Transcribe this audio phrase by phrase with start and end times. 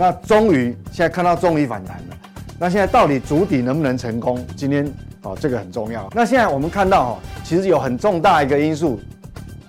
[0.00, 2.16] 那终于现在看到终于反弹了。
[2.58, 4.42] 那现在到底主底能不能成功？
[4.56, 4.90] 今天
[5.20, 6.08] 哦，这个很重要。
[6.14, 8.98] 那现在我们看到哈，其实有很重大一个因素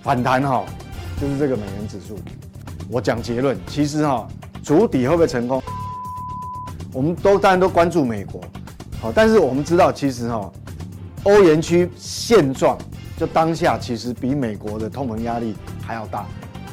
[0.02, 0.64] 反弹哈，
[1.20, 2.18] 就是这个美元指数。
[2.90, 4.26] 我讲结论，其实哈，
[4.64, 5.62] 主底会不会成功？
[6.94, 8.40] 我们都当然都关注美国，
[9.02, 10.50] 好，但是我们知道其实哈，
[11.24, 12.78] 欧元区现状
[13.18, 16.26] 就当下其实比美国的通膨压力还要大，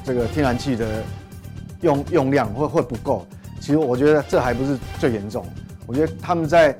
[0.04, 1.02] 这个天然气的
[1.80, 3.26] 用用量会会不够。
[3.60, 5.46] 其实我觉得这还不是最严重，
[5.86, 6.70] 我觉得他们在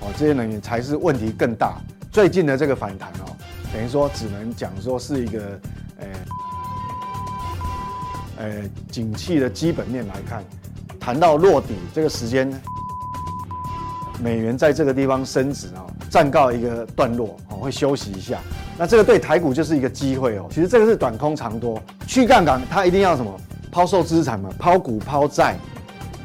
[0.00, 1.78] 哦这些能源才是问题更大。
[2.10, 3.36] 最近的这个反弹哦，
[3.72, 5.60] 等于说只能讲说是一个
[5.98, 6.06] 呃
[8.38, 10.42] 呃景气的基本面来看。
[10.98, 12.52] 谈到落底这个时间，
[14.20, 18.38] 美元在这个地方升值啊，暂告一个段落哦，会休息一下。
[18.76, 20.46] 那这个对台股就是一个机会哦。
[20.50, 25.56] 其实这个是短空长多，去杠杆它一定要什么抛售资产嘛，抛股抛债，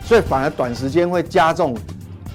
[0.03, 1.77] 所以反而短时间会加重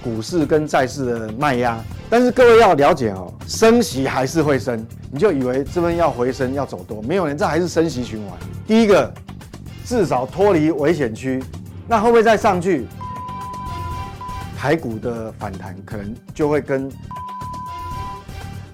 [0.02, 1.78] 股市跟债市的卖压。
[2.10, 8.38] 但是各位要了解哦，升息还是会升，你就以为这边要回升要走多，没有人，这还是升息循环。
[8.66, 9.12] 第一个，
[9.84, 11.42] 至少脱离危险区。
[11.86, 12.86] 那会不会再上去？
[14.58, 16.90] 台股的反弹可能就会跟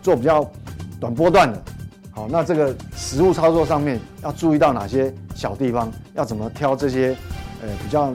[0.00, 0.50] 做比较
[0.98, 1.62] 短波段的，
[2.14, 5.92] 好，那这个实物操作上面要注意到哪些小地方？
[6.14, 7.08] 要怎么挑这些
[7.60, 8.14] 呃比较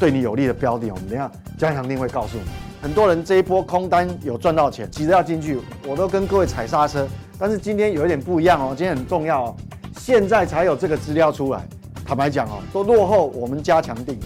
[0.00, 0.90] 对你有利的标的？
[0.90, 2.42] 我们等下加强定会告诉你。
[2.82, 7.06] 很多人这一波空单有赚到钱，急着要进去，我都跟各位踩刹车。
[7.38, 9.56] 但是今天有一点不一样哦，今天很重要哦，
[9.96, 11.62] 现在才有这个资料出来。
[12.04, 14.18] 坦白讲哦，都落后我们加强定，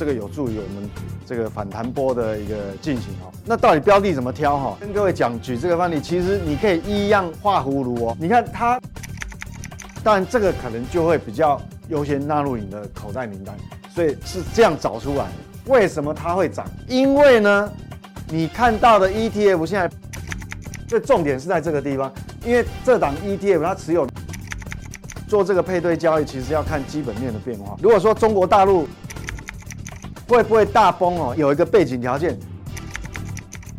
[0.00, 0.88] 这个有助于我们
[1.26, 3.30] 这个反弹波的一个进行哦。
[3.44, 4.74] 那到底标的怎么挑哈？
[4.80, 8.16] 跟各位讲，举这个范例，其实你可以一样画葫芦哦。
[8.18, 8.80] 你看它，
[10.02, 13.54] 当然这个可能就会比较优先纳入你的口袋名单，
[13.94, 15.26] 所以是这样找出来。
[15.66, 16.66] 为什么它会涨？
[16.88, 17.70] 因为呢，
[18.30, 19.90] 你看到的 ETF 现在，
[20.88, 22.10] 最重点是在这个地方，
[22.42, 24.08] 因为这档 ETF 它持有。
[25.28, 27.76] 做这个配对交易，其实要看基本面的变化。
[27.80, 28.88] 如果说中国大陆
[30.30, 32.38] 会不会大崩哦，有一个背景条件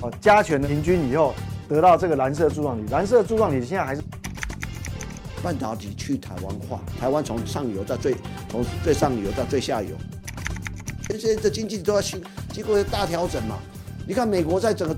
[0.01, 1.34] 哦，加权的平均以后
[1.69, 4.01] 得到这个蓝色柱状体，蓝色柱状体现在还是
[5.41, 8.13] 半导体去台湾化，台湾从上游到最
[8.50, 9.95] 从最上游到最下游，
[11.07, 13.57] 这些的经济都要经经过大调整嘛。
[14.06, 14.97] 你看美国在整个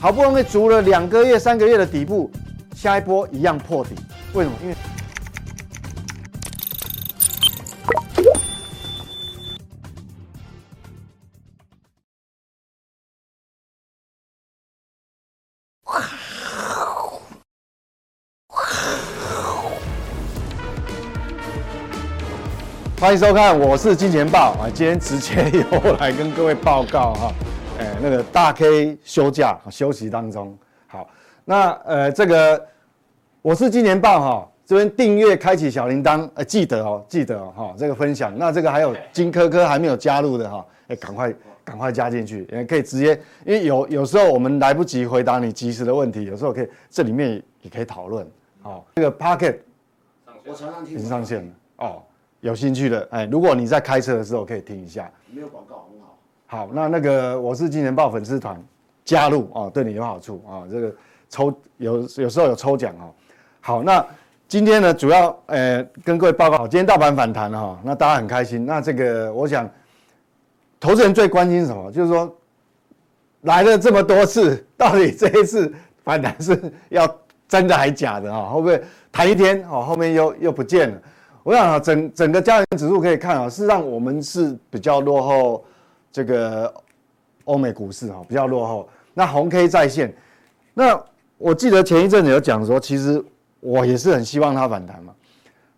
[0.00, 2.30] 好不容易足了两个月、三个月的底部，
[2.76, 3.96] 下一波一样破底。
[4.32, 4.56] 为什么？
[4.62, 4.76] 因为
[23.00, 24.66] 欢迎收看，我是金钱豹啊！
[24.74, 27.32] 今天直接由来跟各位报告哈，
[27.78, 30.58] 哎，那个大 K 休假休息当中。
[30.88, 31.08] 好，
[31.44, 32.66] 那呃这个。
[33.40, 38.36] 我是金钱豹哈，这边订阅开启小铃铛，呃，记得哦，记得哦，哈，这个分享。
[38.36, 41.32] 那这个还有金科科还没有加入的哈，哎，赶快
[41.64, 43.14] 赶快加进去，也可以直接，
[43.46, 48.28] 因为有有时候我们来不及回答你及时的问题，有时候可以这里面也可以讨论。
[48.60, 49.58] 好，这个 Pocket
[50.44, 52.02] 我常常听，已经上线了哦，
[52.40, 56.18] 有兴趣的哎，如果你在开车的时候可以听一下，没有广告很好。
[56.46, 58.62] 好，那那个我是金钱豹粉丝团
[59.04, 60.94] 加入哦，对你有好处啊，这个
[61.28, 63.12] 抽有有时候有抽奖哦。
[63.60, 64.04] 好，那
[64.46, 68.64] 今天呢，主要呃跟各位报告，今天大盘反弹了哈，那大家很开心。
[68.64, 69.68] 那这个我想，
[70.78, 71.90] 投资人最关心什么？
[71.90, 72.34] 就是说
[73.42, 75.72] 来了这么多次，到底这一次
[76.04, 77.06] 反弹是要
[77.48, 78.48] 真的还假的哈？
[78.50, 81.02] 会不会弹一天哦，后面又又不见了？
[81.48, 85.64] 我想啊，整整个加权指数可以看啊，事实上我们是比较落后
[86.12, 86.70] 这个
[87.44, 88.86] 欧美股市哈，比较落后。
[89.14, 90.14] 那红 K 在线，
[90.74, 91.02] 那
[91.38, 93.24] 我记得前一阵子有讲说，其实。
[93.60, 95.12] 我也是很希望它反弹嘛，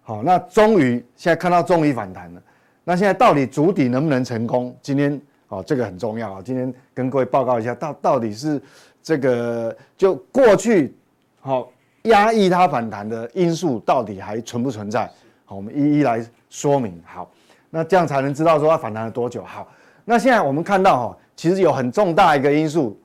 [0.02, 2.42] 好，那终于现在看到终于反弹了，
[2.84, 4.76] 那现在到底主底能不能成功？
[4.82, 5.18] 今天
[5.48, 8.60] 哦，这个很重要啊，今天跟各位报告一下，到到底是
[9.02, 10.94] 这个就过去
[11.40, 11.72] 好
[12.02, 15.10] 压抑它反弹的因素到底还存不存在？
[15.50, 17.02] 好，我们一一来说明。
[17.04, 17.28] 好，
[17.70, 19.42] 那这样才能知道说它反弹了多久。
[19.42, 19.66] 好，
[20.04, 22.96] 那现在我们看到哈，其实有很重大一个因素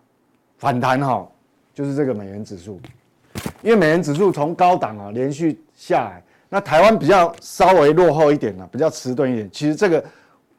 [0.59, 1.27] 反弹哈，
[1.73, 2.79] 就是这个美元指数。
[3.63, 9.49] 因为美元指数从高档啊连续下来，那台湾比较稍微落后一点呢，比较迟钝一点。
[9.51, 10.05] 其实这个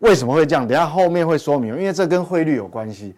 [0.01, 0.67] 为什么会这样？
[0.67, 3.15] 等下后面会说明，因为这跟汇率有关系。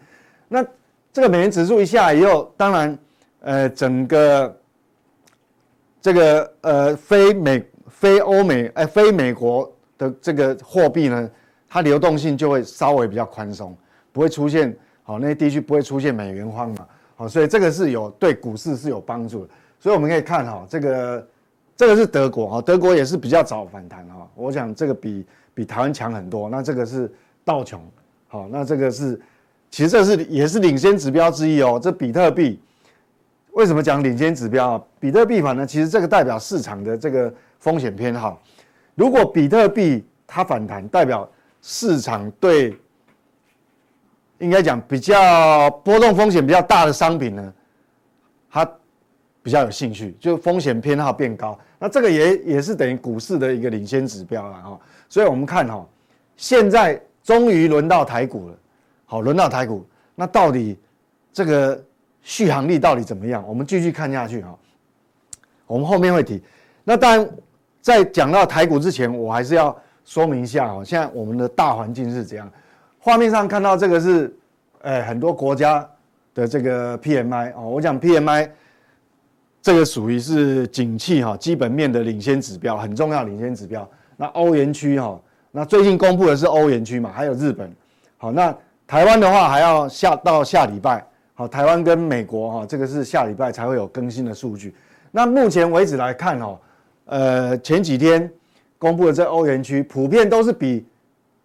[0.47, 0.63] 那
[1.11, 2.99] 这个美元指数一下以后，当然，
[3.39, 4.55] 呃，整个
[5.99, 7.65] 这个呃非美
[7.99, 11.29] 非欧美哎非美国的这个货币呢，
[11.67, 13.75] 它流动性就会稍微比较宽松，
[14.13, 14.73] 不会出现
[15.03, 16.87] 好那些地区不会出现美元荒嘛，
[17.17, 19.49] 好，所以这个是有对股市是有帮助的。
[19.81, 21.27] 所以我们可以看哈，这个
[21.75, 26.49] 这个是德国哈，德国也是比较早反弹哈，我想这个比比台湾强很多。
[26.49, 27.11] 那这个是
[27.43, 27.81] 道琼，
[28.29, 29.19] 好，那这个是
[29.69, 31.77] 其实这是也是领先指标之一哦。
[31.83, 32.61] 这比特币
[33.59, 34.81] 为什么讲领先指标啊？
[35.01, 38.41] 比特币反呢其实这个代表市场的这个风险偏好。
[38.95, 41.29] 如果比特币它反弹，代表
[41.61, 42.73] 市场对
[44.37, 47.53] 应该讲比较波动风险比较大的商品呢，
[48.49, 48.69] 它。
[49.41, 54.79] 比较有兴趣，就风险偏好变高，那这个也也是等于股市的一个领先指标了哈。
[55.07, 55.87] 所以我们看哈，
[56.35, 58.55] 现在终于轮到台股了，
[59.05, 60.77] 好，轮到台股，那到底
[61.31, 61.81] 这个
[62.29, 63.43] 续航力到底怎么样？
[63.47, 64.55] 我们继续看下去哈。
[65.65, 66.39] 我们后面会提。
[66.83, 67.29] 那当然，
[67.81, 72.47] 在讲到台股之前，我还是要说明一下哈，现在我们的大环境是怎样。
[72.99, 74.31] 画面上看到这个是，
[74.81, 75.83] 呃，很多国家
[76.35, 78.47] 的这个 PMI 哦，我讲 PMI。
[79.59, 83.89] 这个属于是景气哈基本面的领先指标，很重要领先指标。
[84.15, 87.75] 那欧元区哈，那最近公布的是欧元区嘛，还有日本。
[88.17, 88.55] 好，那
[88.85, 91.03] 台湾的话还要下到下礼拜。
[91.39, 94.75] 好，台湾跟美国哈，这个是下礼拜才会有更新的数据。
[95.09, 96.59] 那目前为止来看哦，
[97.05, 98.29] 呃，前几天
[98.77, 100.85] 公布的这欧元区普遍都是比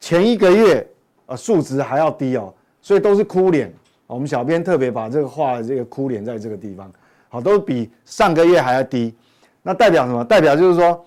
[0.00, 0.84] 前一个月
[1.26, 2.52] 呃数值还要低哦，
[2.82, 3.72] 所以都是哭脸。
[4.08, 6.90] 我们小编特别把这个画这个哭脸在这个地方。
[7.28, 9.14] 好，都比上个月还要低，
[9.62, 10.24] 那代表什么？
[10.24, 11.06] 代表就是说，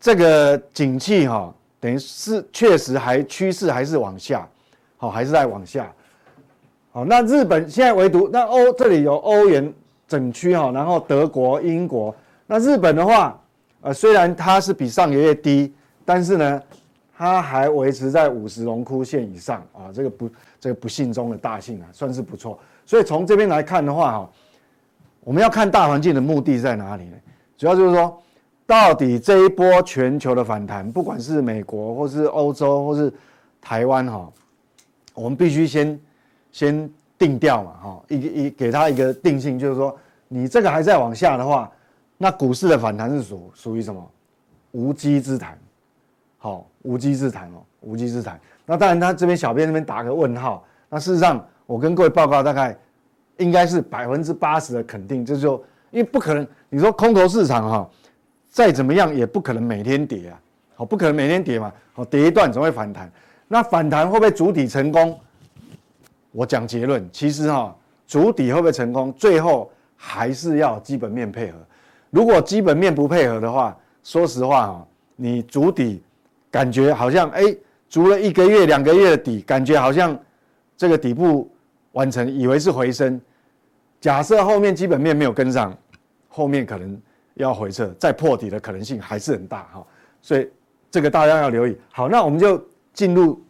[0.00, 4.44] 这个景气哈，等于是确实还趋势还是往下，
[4.96, 5.92] 好，还是在往下。
[6.96, 9.70] 好，那日本现在唯独那欧这里有欧元
[10.08, 12.16] 整区哈，然后德国、英国，
[12.46, 13.38] 那日本的话，
[13.82, 15.70] 呃，虽然它是比上个月低，
[16.06, 16.62] 但是呢，
[17.14, 22.58] 它还维持在五十荣枯线以上啊，这个不这个不幸中的大幸啊，算是不错。
[22.86, 24.30] 所以从这边来看的话哈。
[25.22, 27.16] 我们要看大环境的目的在哪里呢？
[27.58, 28.18] 主要就是说，
[28.64, 33.12] 到底这一波全球的反弹，不管是美国或是欧洲或是
[33.60, 34.32] 台湾哈，
[35.12, 36.00] 我们必须先
[36.56, 39.94] 先定调嘛哈，一一给他一个定性，就是说，
[40.26, 41.70] 你这个还在往下的话，
[42.16, 44.10] 那股市的反弹是属属于什么？
[44.72, 45.58] 无稽之谈，
[46.38, 48.40] 好，无稽之谈哦，无稽之谈。
[48.64, 50.64] 那当然，他这边小编那边打个问号。
[50.88, 52.74] 那事实上，我跟各位报告大概。
[53.38, 57.90] 应该是百分之八十的肯定，就是说，因为不可能，你说空头市场哈，
[58.48, 60.40] 再怎么样也不可能每天跌啊，
[60.76, 63.12] 好，不可能每天跌嘛，好，跌一段总会反弹，
[63.46, 65.20] 那反弹会不会筑底成功？
[66.36, 67.74] 我讲结论，其实哈，
[68.06, 71.58] 主底会不会成功，最后还是要基本面配合。
[72.10, 74.86] 如果基本面不配合的话，说实话哈，
[75.16, 76.02] 你筑底
[76.50, 77.42] 感觉好像哎，
[77.88, 80.16] 足了一个月、两个月的底，感觉好像
[80.76, 81.50] 这个底部。
[81.92, 83.18] 完成，以为是回升，
[84.02, 85.74] 假设后面基本面没有跟上，
[86.28, 87.00] 后面可能
[87.36, 89.86] 要回撤，再破底的可能性还是很大哈，
[90.20, 90.46] 所以
[90.90, 91.74] 这个大家要留意。
[91.90, 92.62] 好，那我们就
[92.92, 93.42] 进入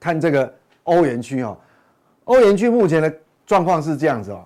[0.00, 0.50] 看这个
[0.84, 1.54] 欧元区哈，
[2.28, 3.12] 欧元区目前的
[3.46, 4.44] 状况是这样子哦，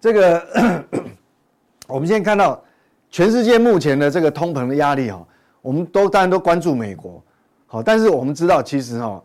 [0.00, 0.84] 这个
[1.86, 2.62] 我们现在看到
[3.10, 5.26] 全世界目前的这个通膨的压力哈，
[5.62, 7.22] 我们都当然都关注美国，
[7.66, 9.22] 好，但是我们知道其实哈，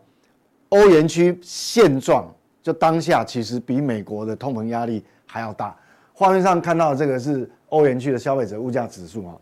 [0.68, 2.30] 欧元区现状。
[2.64, 5.76] 就当下其实比美国的通膨压力还要大。
[6.14, 9.34] 画面上看到这个是欧元区的消费者物价指数啊，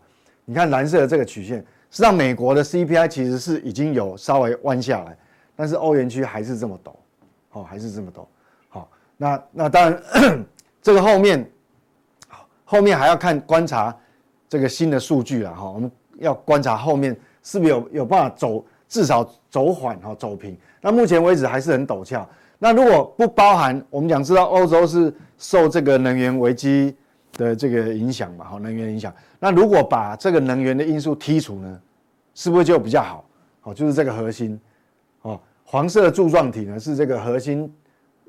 [0.43, 5.17] 你看蓝色的这个曲线，实际上美国的 CPI 其实是已经有稍微弯下来，
[5.55, 6.91] 但是欧元区还是这么陡，
[7.53, 8.25] 哦，还是这么陡。
[9.23, 10.45] 那那当然
[10.81, 11.49] 这个后面，
[12.65, 13.95] 后面还要看观察
[14.49, 15.89] 这个新的数据了哈，我们
[16.19, 20.57] 要观察后面是不是有有办法走，至少走缓哈，走平。
[20.81, 22.27] 那目前为止还是很陡峭。
[22.59, 26.93] 那如果不包含，我们讲知道欧洲是受这个能源危机
[27.37, 29.13] 的这个影响嘛，哈，能源影响。
[29.39, 31.79] 那如果把这个能源的因素剔除呢，
[32.33, 33.23] 是不是就比较好？
[33.61, 34.59] 好，就是这个核心，
[35.21, 37.73] 哦，黄色的柱状体呢是这个核心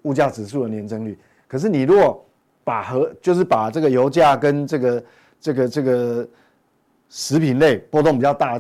[0.05, 1.19] 物价指数的年增率。
[1.47, 2.25] 可是你如果
[2.65, 5.05] 把和，就是把这个油价跟这个
[5.39, 6.27] 这个这个
[7.11, 8.59] 食品类波动比较大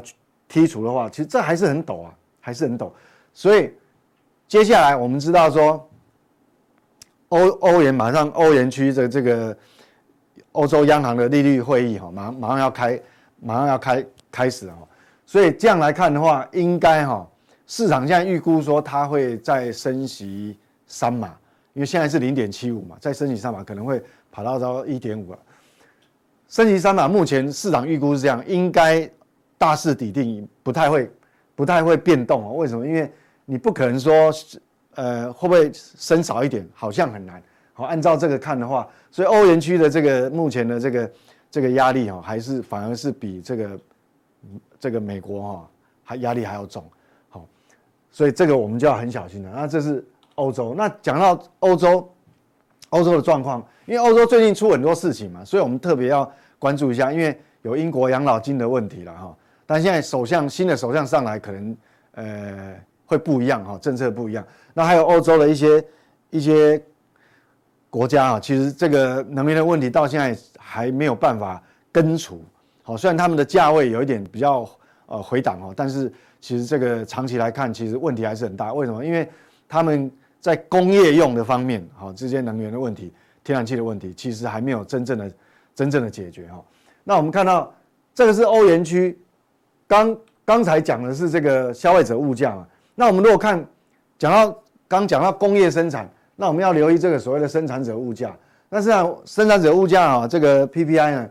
[0.50, 2.90] 剔除的话，其实这还是很陡啊，还是很陡，
[3.32, 3.72] 所以。
[4.46, 5.88] 接下来我们知道说，
[7.30, 9.56] 欧欧元马上欧元区的这个
[10.52, 13.00] 欧洲央行的利率会议哈，马上马上要开，
[13.40, 14.76] 马上要开开始哈，
[15.24, 17.26] 所以这样来看的话，应该哈
[17.66, 20.58] 市场现在预估说它会再升息
[20.94, 21.36] 三码，
[21.72, 25.38] 因为现在是零点七五嘛，再升级三码可能会跑到到一点五了。
[26.48, 29.10] 升级三码目前市场预估是这样，应该
[29.58, 31.10] 大势底定，不太会
[31.56, 32.52] 不太会变动哦。
[32.52, 32.86] 为什么？
[32.86, 33.10] 因为
[33.44, 34.32] 你不可能说，
[34.94, 36.64] 呃，会不会升少一点？
[36.72, 37.42] 好像很难。
[37.72, 41.12] 好，按照这个看的话，所以欧元区的这个目前的这个
[41.50, 43.80] 这个压力哈，还是反而是比这个
[44.78, 45.70] 这个美国哈
[46.04, 46.84] 还压力还要重。
[47.30, 47.44] 好，
[48.12, 49.50] 所以这个我们就要很小心了。
[49.52, 50.04] 那这是
[50.34, 50.74] 欧洲。
[50.76, 52.08] 那讲到欧洲，
[52.90, 59.36] 欧洲的状况，因为欧洲最近出很多事情嘛，所以我们特别要关注一下，因为有英国养老金的问题了哈。
[59.66, 61.76] 但现在首相新的首相上来，可能
[62.12, 62.74] 呃
[63.06, 64.44] 会不一样哈，政策不一样。
[64.72, 65.84] 那还有欧洲的一些
[66.30, 66.82] 一些。
[67.90, 71.62] 国家啊，其实这个能源的问题到现在还没有办法
[71.92, 72.42] 根除。
[72.82, 74.68] 好，虽然他们的价位有一点比较
[75.06, 78.72] 呃回档哦，但是其实这个长期来看，其实问题还是很大。
[78.72, 79.04] 为什么？
[79.04, 79.30] 因为
[79.68, 80.10] 他们
[80.44, 83.10] 在工业用的方面，好，这些能源的问题、
[83.42, 85.32] 天然气的问题，其实还没有真正的
[85.74, 86.62] 真正的解决哈。
[87.02, 87.74] 那我们看到
[88.14, 89.18] 这个是欧元区，
[89.86, 92.66] 刚刚才讲的是这个消费者物价嘛。
[92.94, 93.66] 那我们如果看
[94.18, 96.06] 讲到刚讲到工业生产。
[96.36, 98.36] 那我们要留意这个所谓的生产者物价。
[98.68, 101.30] 那实际上，生产者物价啊，这个 PPI 呢，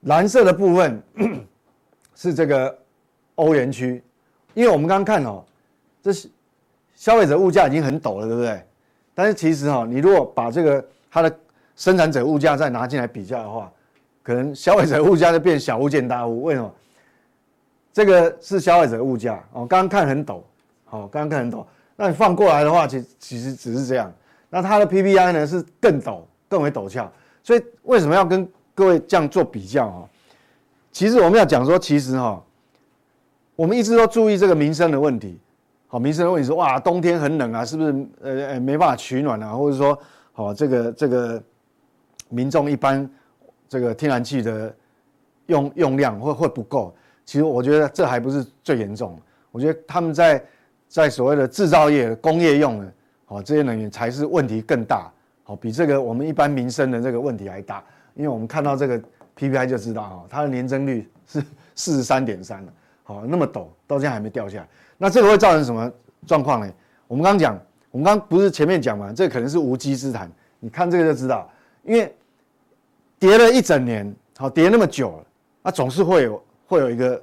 [0.00, 1.00] 蓝色的部分
[2.16, 2.76] 是这个
[3.36, 4.02] 欧元区，
[4.54, 5.44] 因为我们刚刚看哦，
[6.02, 6.28] 这是
[6.94, 8.62] 消费者物价已经很陡了，对不对？
[9.14, 11.38] 但是其实哈，你如果把这个它的
[11.76, 13.70] 生产者物价再拿进来比较的话，
[14.22, 16.44] 可能消费者物价就变小巫见大巫。
[16.44, 16.72] 为什么？
[17.92, 20.40] 这个是消费者物价哦，刚刚看很陡，
[20.84, 21.64] 好，刚刚看很陡。
[21.94, 24.12] 那你放过来的话，其其实只是这样。
[24.50, 27.10] 那它的 PPI 呢是更陡，更为陡峭。
[27.42, 30.08] 所以为什么要跟各位这样做比较哈？
[30.90, 32.42] 其实我们要讲说，其实哈，
[33.54, 35.38] 我们一直都注意这个民生的问题。
[35.94, 38.06] 好，民生的问题说，哇，冬天很冷啊，是不是？
[38.20, 39.96] 呃呃，没办法取暖啊，或者说，
[40.32, 41.40] 好，这个这个
[42.28, 43.08] 民众一般
[43.68, 44.74] 这个天然气的
[45.46, 46.92] 用用量会会不够。
[47.24, 49.16] 其实我觉得这还不是最严重。
[49.52, 50.44] 我觉得他们在
[50.88, 52.92] 在所谓的制造业、工业用的，
[53.26, 55.08] 好，这些能源才是问题更大，
[55.44, 57.80] 好，比这个我们一般民生的这个问题还大。
[58.16, 59.00] 因为我们看到这个
[59.38, 61.40] PPI 就知道，哈，它的年增率是
[61.76, 62.72] 四十三点三了，
[63.04, 64.68] 好，那么陡，到现在还没掉下来。
[64.98, 65.90] 那这个会造成什么
[66.26, 66.72] 状况呢？
[67.06, 67.56] 我们刚讲，
[67.92, 70.28] 我们刚不是前面讲嘛，这可能是无稽之谈。
[70.58, 71.48] 你看这个就知道，
[71.84, 72.12] 因为
[73.18, 75.24] 跌了一整年，好，跌那么久了，
[75.62, 77.22] 那总是会有会有一个。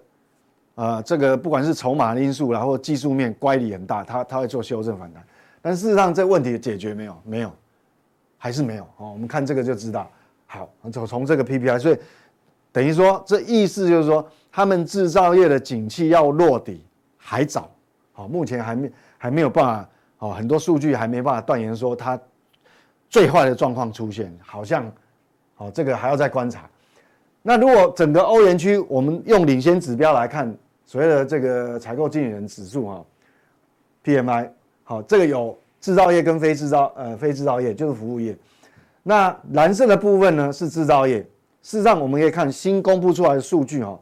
[0.76, 5.22] 呃，这个不管是筹码的因素，然后技术面乖离很大，它它会做修正反弹。
[5.62, 7.22] 但事实上，这问题解决没有？
[7.24, 7.52] 没有，
[8.38, 8.84] 还是没有。
[8.98, 10.10] 哦，我们看这个就知道。
[10.48, 11.98] 好，从从这个 PPI，所以
[12.72, 16.84] 等于说，这意思就是说，他们制造业的景气要落底
[17.18, 17.72] 还早。
[18.12, 19.88] 好，目前还没还没有办法。
[20.20, 22.20] 哦，很多数据还没办法断言说它
[23.10, 24.86] 最坏的状况出现，好像，
[25.58, 26.70] 哦，这个还要再观察。
[27.42, 30.56] 那如果整个欧元区，我们用领先指标来看，
[30.86, 33.02] 所谓的这个采购经理人指数啊
[34.04, 34.48] ，PMI，
[34.84, 38.38] 好，这个有制造业跟非制造，呃，非制造业就是服务业。
[39.02, 41.20] 那蓝色的部分呢是制造业。
[41.64, 44.00] 事实上，我们可以看新公布出来的数据哈，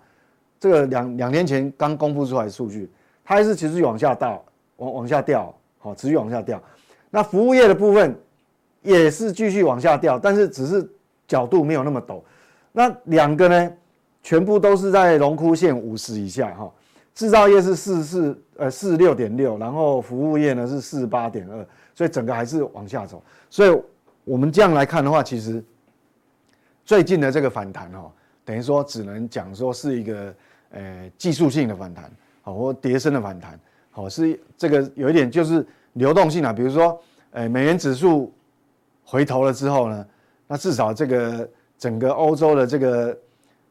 [0.60, 2.90] 这个两两天前刚公布出来的数据，
[3.24, 4.44] 它还是持续往下掉，
[4.78, 6.62] 往往下掉，好，持续往下掉。
[7.10, 8.16] 那服务业的部分
[8.82, 10.88] 也是继续往下掉，但是只是
[11.28, 12.22] 角度没有那么陡。
[12.72, 13.72] 那两个呢，
[14.22, 16.72] 全部都是在荣枯线五十以下哈。
[17.16, 23.22] 制造业是四十四呃四十六点六，然后服务业呢是四十八点二，所以整个还是往下走。
[23.50, 23.82] 所以
[24.24, 25.62] 我们这样来看的话，其实
[26.86, 28.10] 最近的这个反弹哈，
[28.46, 30.34] 等于说只能讲说是一个
[30.72, 32.12] 呃技术性的反弹，
[32.42, 33.60] 好或跌升的反弹，
[33.92, 38.34] 好是这个有一点就是流动性啊，比如说呃美元指数
[39.04, 40.06] 回头了之后呢，
[40.48, 41.50] 那至少这个。
[41.80, 43.18] 整个欧洲的这个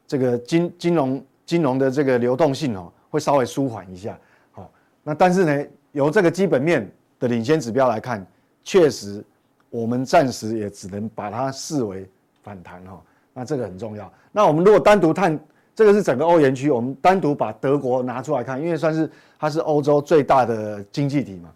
[0.07, 4.19] 这个金金融金融的这个流动性哦，会稍微舒缓一下，
[4.51, 8.27] 好，那但是呢，由这个基本面的领先指标来看，
[8.65, 9.23] 确实
[9.69, 12.09] 我们暂时也只能把它视为
[12.43, 13.03] 反弹哈，
[13.35, 14.11] 那这个很重要。
[14.33, 15.39] 那我们如果单独看
[15.79, 19.09] 这个是整个欧元区，我们单独把德国拿出来看，因为算是
[19.39, 21.49] 它是欧洲最大的经济体嘛。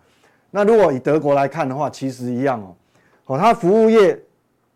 [0.53, 2.77] 那如果以德国来看的话，其实一样哦，
[3.27, 4.17] 哦，它服务业。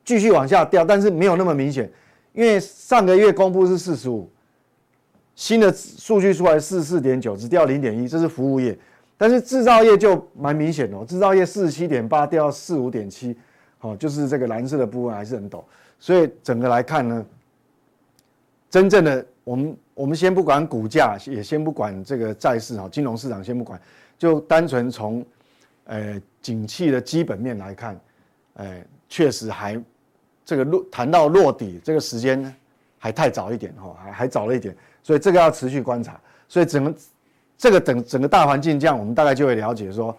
[0.04, 1.90] 继续往下掉，但是没有那么明显，
[2.32, 4.30] 因为上个月公布是四十五，
[5.34, 8.78] 新的数据出来四十四点九，只掉零点一，这是服务业，
[9.18, 13.36] 但是制造业就蛮明显哦，制造业四十七点八掉四五点七，
[13.78, 15.60] 好，就是这个蓝色的部分还是很陡，
[15.98, 17.26] 所以整个来看呢，
[18.70, 23.80] 真正的我们我们先不管股价，也先不管这个债市哈，金融市场先不管，
[24.18, 25.24] 就单纯从
[25.84, 28.00] 呃景气的基本面来看，
[28.54, 29.80] 呃确实还。
[30.44, 32.54] 这个落谈到落底，这个时间呢，
[32.98, 36.20] 还太早一点哈，还还早了一点，所以这个要持续观察。
[36.46, 36.94] 所以整个
[37.58, 40.16] 这个整整个大环境这样，我们大概就会了解说，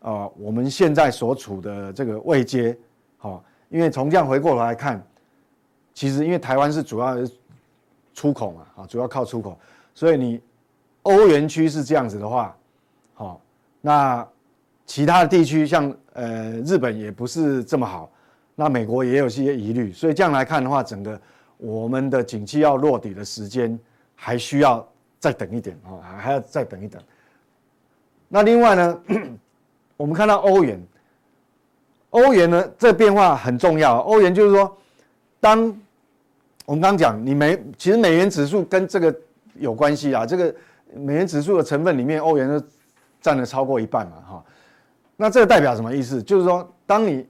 [0.00, 2.76] 呃，我们现在所处的这个位阶，
[3.16, 5.00] 好，因为从这样回过头来看，
[5.94, 7.16] 其实因为台湾是主要
[8.14, 9.58] 出口嘛，啊，主要靠出口，
[9.94, 10.40] 所以你
[11.02, 12.56] 欧元区是这样子的话，
[13.14, 13.40] 好，
[13.80, 14.26] 那
[14.86, 18.10] 其他的地区像呃日本也不是这么好，
[18.54, 21.20] 那美国也有些疑虑，所以这样来看的话，整个
[21.56, 23.78] 我们的景气要落底的时间
[24.14, 24.86] 还需要。
[25.20, 26.98] 再等一点啊，还要再等一等。
[28.26, 29.00] 那另外呢，
[29.98, 30.82] 我们看到欧元，
[32.08, 33.98] 欧元呢这变化很重要。
[33.98, 34.74] 欧元就是说，
[35.38, 35.78] 当
[36.70, 39.12] 我们刚刚讲，你美其实美元指数跟这个
[39.54, 40.24] 有关系啊。
[40.24, 40.54] 这个
[40.94, 42.64] 美元指数的成分里面，欧元都
[43.20, 44.44] 占了超过一半嘛，哈。
[45.16, 46.22] 那这个代表什么意思？
[46.22, 47.26] 就是说，当你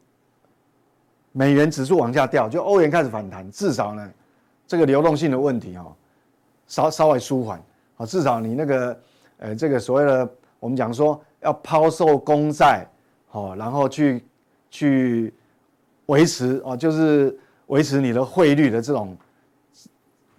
[1.33, 4.11] 美元指数往下掉，就欧元开始反弹，至少呢，
[4.67, 5.97] 这个流动性的问题哈，
[6.67, 7.59] 稍稍微舒缓。
[8.07, 9.01] 至少你那个，
[9.39, 12.87] 呃，这个所谓的我们讲说要抛售公债，
[13.29, 14.23] 好，然后去
[14.71, 15.33] 去
[16.05, 17.35] 维持哦，就是
[17.69, 19.17] 维持你的汇率的这种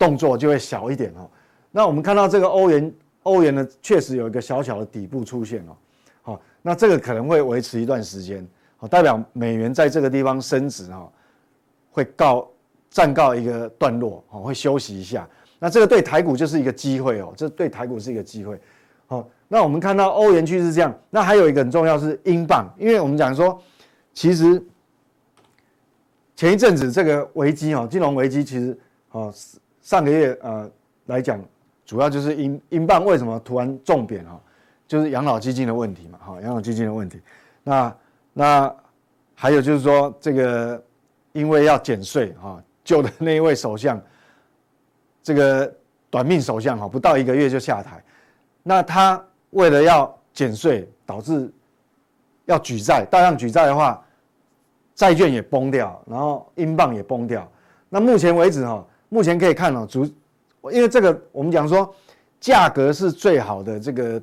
[0.01, 1.29] 动作就会小一点哦。
[1.70, 2.91] 那我们看到这个欧元，
[3.22, 5.77] 欧元呢确实有一个小小的底部出现哦，
[6.24, 8.43] 好，那这个可能会维持一段时间，
[8.77, 11.08] 好，代表美元在这个地方升值哈，
[11.91, 12.50] 会告
[12.89, 15.29] 暂告一个段落，哦，会休息一下。
[15.60, 18.60] 那这个对台股就是一个机会哦，这对台股是一个机会。
[19.05, 23.62] 好，那我们看到欧元区是这样，那还有一个很重要是英镑，因为我们讲说，
[24.15, 24.60] 其实
[26.36, 28.75] 前一阵子这个危机哦，金融危机其实
[29.12, 29.31] 哦，
[29.82, 30.70] 上个月呃
[31.08, 31.40] 来讲，
[31.86, 34.40] 主要就是英英镑为什么突然重贬哈，
[34.88, 37.20] 就是养老基金的问题嘛，哈，养老基金的问题。
[37.64, 37.96] 那
[38.34, 38.76] 那
[39.36, 40.84] 还有就是说这个
[41.34, 44.02] 因为要减税哈，旧的那一位首相。
[45.24, 45.72] 这个
[46.10, 48.04] 短命首相哈，不到一个月就下台，
[48.63, 51.48] 那他为了要减税，导致
[52.46, 54.04] 要举债，大量举债的话，
[54.96, 57.48] 债券也崩掉，然后英镑也崩掉。
[57.88, 60.06] 那目前为止哈，目前可以看哦，主，
[60.71, 61.93] 因为这个我们讲说，
[62.39, 64.21] 价格是最好的这个，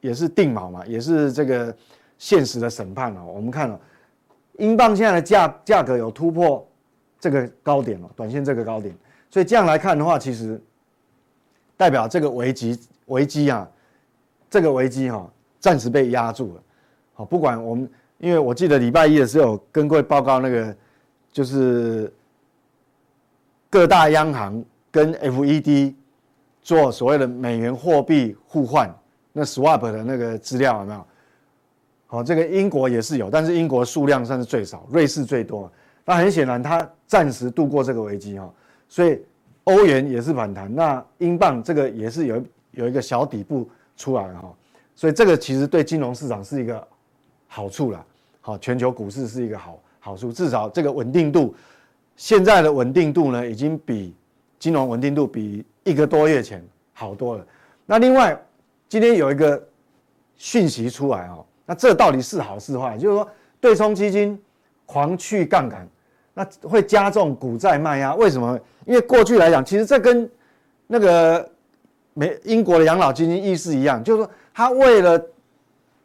[0.00, 1.74] 也是定锚嘛，也是这个
[2.16, 3.26] 现实的审判哦。
[3.26, 3.78] 我们看了，
[4.56, 6.66] 英镑现在的价价格有突破
[7.18, 8.94] 这个高点了，短线这个高点。
[9.28, 10.58] 所以这样来看的话，其实
[11.76, 13.68] 代表这个危机危机啊，
[14.48, 16.62] 这个危机哈，暂时被压住了。
[17.12, 17.86] 好，不管我们，
[18.16, 20.74] 因为我记得礼拜一的时候跟各位报告那个，
[21.30, 22.10] 就是
[23.70, 25.94] 各大央行跟 FED
[26.60, 28.92] 做所谓的美元货币互换
[29.32, 31.06] 那 swap 的那个资料有没有？
[32.08, 35.70] 好，这个英国也是有，但是英国数量算是最少，瑞士最多。
[36.04, 38.52] 那很显然，它暂时度过这个危机哈。
[38.88, 39.22] 所以
[39.62, 44.52] 欧元也是反弹，那英镑这个也是有有一个小底部出来哈，
[44.96, 46.84] 所以这个其实对金融市场是一个
[47.46, 48.04] 好处了，
[48.40, 51.54] 好，全球股市是一个好好处，至少这个稳定度，
[52.20, 54.14] 现在的稳定度呢，已经比
[54.58, 57.46] 金融稳定度比一个多月前好多了。
[57.86, 58.38] 那另外
[58.90, 59.66] 今天有一个
[60.36, 62.98] 讯息出来哦，那这到底是好是坏？
[62.98, 63.26] 就是说
[63.58, 64.38] 对冲基金
[64.84, 65.88] 狂去杠杆。
[66.34, 68.60] 那会加重股债卖压，为什么？
[68.84, 70.30] 因为过去来讲，其实这跟
[70.86, 71.50] 那个
[72.12, 75.18] 美英国的养老基金意思一样，就是说他为了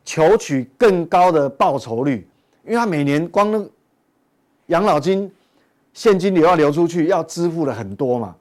[0.06, 2.26] 求取更高的报酬率，
[2.64, 3.68] 因为他每年光那
[4.68, 5.30] 养老金
[5.96, 8.36] 现金流要流出去，要支付的很多嘛，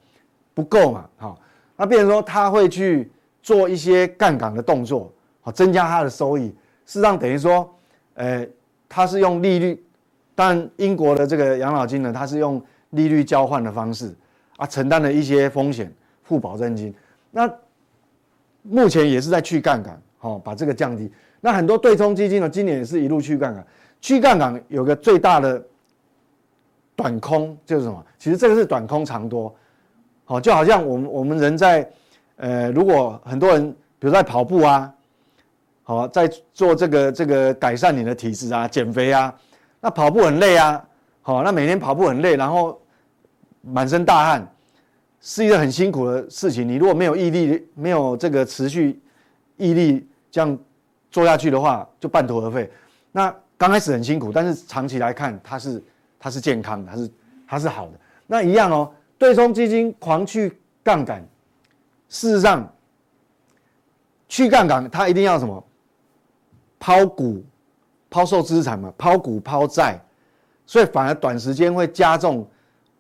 [0.53, 1.41] 不够嘛，好，
[1.79, 3.11] 那变成说他会去
[3.43, 6.49] 做一些杠杆的动作，好，增加他的收益。
[6.85, 7.75] 事实上等于说，
[8.13, 8.47] 呃，
[8.87, 9.83] 他是用利率。
[10.37, 14.13] 但英国的这个养老金呢，它是用利率交换的方式
[14.57, 16.93] 啊，承担了一些风险，付保证金。
[17.31, 17.49] 那
[18.63, 21.09] 目前也是在去杠杆，好，把这个降低。
[21.41, 23.65] 那很多对冲基金呢，今年也是一路去杠杆。
[24.01, 25.65] 去杠杆有个最大的
[26.97, 28.05] 短空就是什么？
[28.19, 29.55] 其实这个是短空长多，
[30.25, 31.91] 好，就好像我们我们人在
[32.37, 34.93] 呃，如果很多人比如在跑步啊，
[35.83, 39.35] 好，在做这个这个改善你的体质啊，减肥啊。
[39.81, 40.83] 那跑步很累啊，
[41.21, 42.81] 好，那每天跑步很累，然后
[43.61, 44.49] 满身大汗，
[45.21, 46.67] 是一个很辛苦的事情。
[46.67, 48.99] 你如果没有毅力，没有这个持续
[49.57, 50.59] 毅力这样
[51.11, 52.71] 做下去的话，就半途而废。
[53.13, 55.83] 那刚开始很辛苦，但是长期来看，它是
[56.25, 57.11] 它是健康的，它是
[57.47, 57.93] 它是好的。
[58.27, 61.23] 那一样哦，对冲基金狂去杠杆，
[62.09, 62.67] 事实上
[64.27, 65.63] 去杠杆，它一定要什么
[66.81, 67.45] 抛股。
[68.09, 69.99] 抛售资产嘛，抛股抛债，
[70.67, 72.47] 所以反而短时间会加重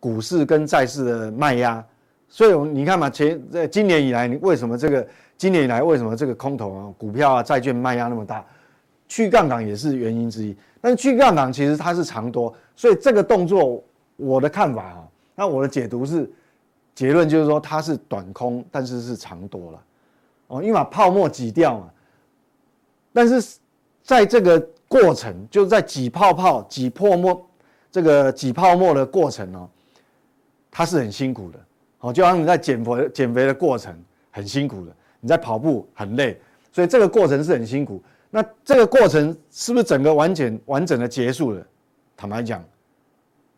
[0.00, 1.84] 股市跟债市的卖压，
[2.28, 5.06] 所以你看嘛，前在今年以来，你为什么这个
[5.36, 8.44] 今年以来为什么这个空头啊，股票啊、债券卖压那么大？
[9.08, 10.56] 去杠杆也是原因之一。
[10.80, 13.82] 但是去杠杆其实它是长多，所以这个动作
[14.16, 16.30] 我的看法啊，那我的解读是
[16.94, 19.82] 结论就是说它是短空，但是是长多了
[20.48, 21.90] 哦，因为把泡沫挤掉嘛。
[23.12, 23.58] 但是
[24.02, 27.46] 在这个过程，就是在挤泡泡、挤泡沫。
[27.90, 29.70] 这个挤泡沫的过程哦，
[30.68, 31.58] 它是很辛苦的，
[32.00, 33.96] 哦，就像你在减肥减肥的过程
[34.32, 36.36] 很辛苦的，你在跑步很累，
[36.72, 38.02] 所以这个过程是很辛苦。
[38.36, 41.64] 那这个过程是不是整个完全完整的结束了？
[42.16, 42.60] 坦白讲，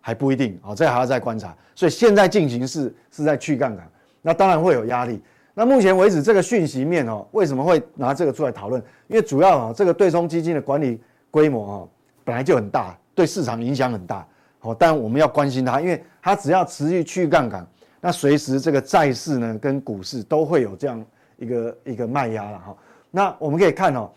[0.03, 1.57] 还不一定，哦，这还要再观察。
[1.75, 5.19] 所以现在进行式是在去杠杆，那当然会有压力。
[5.55, 8.83] 那目前为止这个讯息面哦，为什么会拿这个出来讨论？
[9.09, 11.89] 因为主要啊，这个对冲基金的管理规模啊，
[12.23, 12.95] 本来就很大。
[13.15, 17.67] 对市场影响很大，好，但我们要关心它，因为它只要持续去杠杆，
[17.99, 21.03] 那随时这个债市呢跟股市都会有这样
[21.39, 22.77] 一个一个卖压了哈。
[23.11, 24.11] 那我们可以看哦，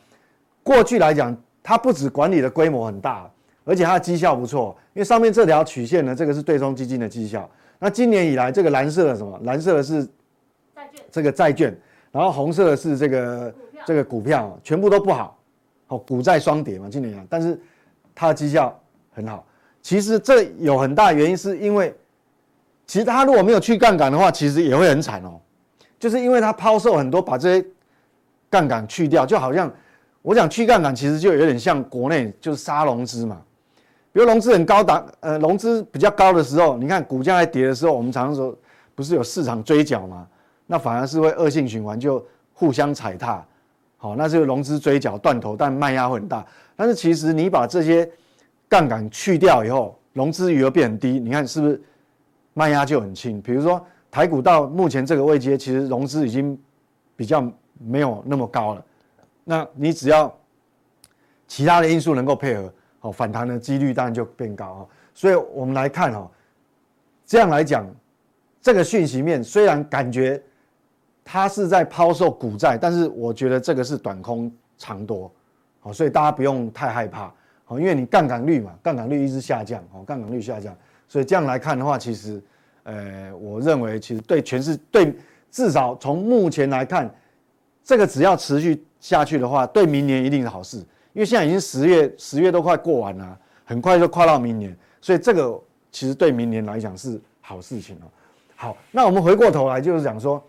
[0.69, 3.27] 过去来讲，它不止管理的规模很大，
[3.65, 7.49] 而且它的绩效不错，因为上面这条曲线呢，这个是对冲基金的绩效。
[7.79, 9.39] 那今年以来，这个蓝色的什么？
[9.43, 10.03] 蓝色的是
[10.75, 11.75] 债券，这个债券，
[12.11, 13.53] 然后红色的是这个
[13.85, 15.35] 这个股票，全部都不好，
[15.87, 17.59] 好，股债双跌嘛，今年啊，但是
[18.13, 18.79] 它的绩效。
[19.11, 19.45] 很好，
[19.81, 21.93] 其实这有很大原因，是因为
[22.87, 25.41] 其实他如果没有去杠杆的话，其实也会很惨哦。
[25.99, 27.67] 就是因为他抛售很多，把这些
[28.49, 29.69] 杠杆去掉，就好像
[30.21, 33.41] 我讲去杠杆，其实就有点像国内就是杀融资嘛。
[34.11, 38.55] 比如融资很高档，呃，融资比较高的时候，你看股价在跌的时候，我们常常说
[38.95, 40.27] 不是有市场追缴吗？
[40.65, 43.43] 那反而是会恶性循环，就互相踩踏。
[43.97, 46.45] 好，那这个融资追缴断头，但卖压会很大。
[46.75, 48.09] 但是其实你把这些
[48.67, 51.81] 杠杆去掉以后，融资余额变很低，你看是不是
[52.53, 53.41] 卖压就很轻？
[53.41, 56.57] 比如说台股到目前这个位阶，其实融资已经
[57.15, 57.45] 比较
[57.77, 58.83] 没有那么高了。
[59.49, 60.31] 那你只要
[61.47, 64.85] 其他的因素能够配合，好，反弹的几率当然就变高啊。
[65.11, 66.29] 所以我们来看哈，
[67.25, 67.83] 这样来讲，
[68.61, 70.39] 这个讯息面虽然感觉
[71.25, 75.31] 它是在抛售股债，但是我觉得这个是短空长多，
[75.79, 77.33] 好，所以大家不用太害怕。
[77.65, 82.39] 哦，因为你杠杆率嘛，杠杆率一直下降，哦，杠杆率下降，所以这样来看的话，其实，
[82.83, 85.11] 呃，我认为其实对全市对
[85.49, 87.11] 至少从目前来看，
[87.83, 90.77] 这个只要持续下去的话，对明年一定是好事。
[91.13, 95.59] 因为现在已经十月，十月都快过完了，很快就跨到明年，所以这个
[95.91, 98.05] 其实对明年来讲是好事情哦。
[98.55, 100.41] 好，那我们回过头来就是讲说，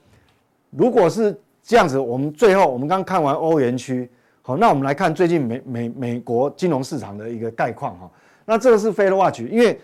[0.71, 4.09] 如果是这样子，我们最后我们刚看完欧元区。
[4.43, 8.11] 好，那我们来看最近美美美国金融市场的一个概况哈。
[8.45, 9.81] 那这个是 Fed Watch，因为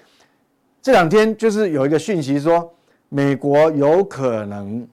[0.83, 2.73] 这两天就是有一个讯息说，
[3.09, 4.87] 美国有可能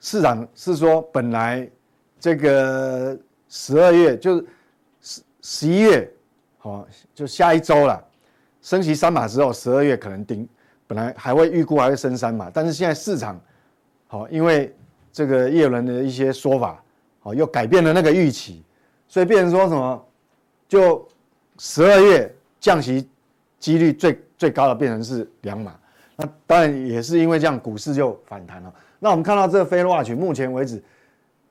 [0.00, 1.68] 市场是说本来
[2.18, 4.46] 这个十二月就是
[5.00, 6.10] 十十一月，
[6.58, 8.02] 好，就下一周了，
[8.62, 10.48] 升息三码之后，十二月可能顶，
[10.86, 13.40] 本来还会预估还会升三码，但是现在市场
[14.06, 14.74] 好，因为
[15.12, 16.82] 这个叶伦的一些说法。
[17.22, 18.62] 哦，又改变了那个预期，
[19.08, 20.06] 所以变成说什么，
[20.68, 21.04] 就
[21.58, 23.08] 十二月降息
[23.58, 25.74] 几率最最高的变成是两码，
[26.14, 28.72] 那当然也是因为这样，股市就反弹了。
[29.00, 30.80] 那我们看到这个 Fed Watch，目前为止，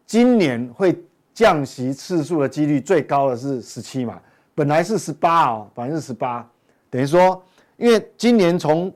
[0.06, 0.98] 今年会
[1.34, 4.22] 降息次数的几率最高的是十七码，
[4.54, 6.48] 本来是十八哦，百分之十八，
[6.90, 7.42] 等于说，
[7.78, 8.94] 因为今年从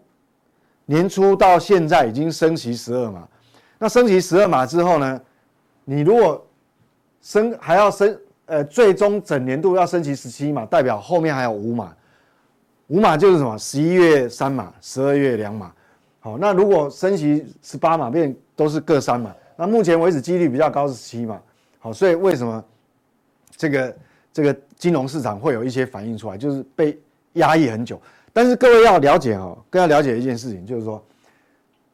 [0.85, 3.27] 年初到现在已经升息十二码，
[3.77, 5.21] 那升息十二码之后呢，
[5.83, 6.45] 你如果
[7.21, 11.93] 升还要升，呃，最终整年度要升息十七码，代表后面还有五码，
[12.87, 13.57] 五码就是什么？
[13.57, 15.71] 十一月三码，十二月两码。
[16.19, 19.33] 好，那如果升息十八码，变都是各三码。
[19.59, 21.37] 那目前为止几率比较高是十七嘛。
[21.79, 22.63] 好，所以为什么
[23.57, 23.97] 这个
[24.31, 26.97] 这个金融市场会有一些反应出来，就是被
[27.33, 28.01] 压抑很久。
[28.31, 31.03] 但是各位要了解哦，更要了解一件事情，就是说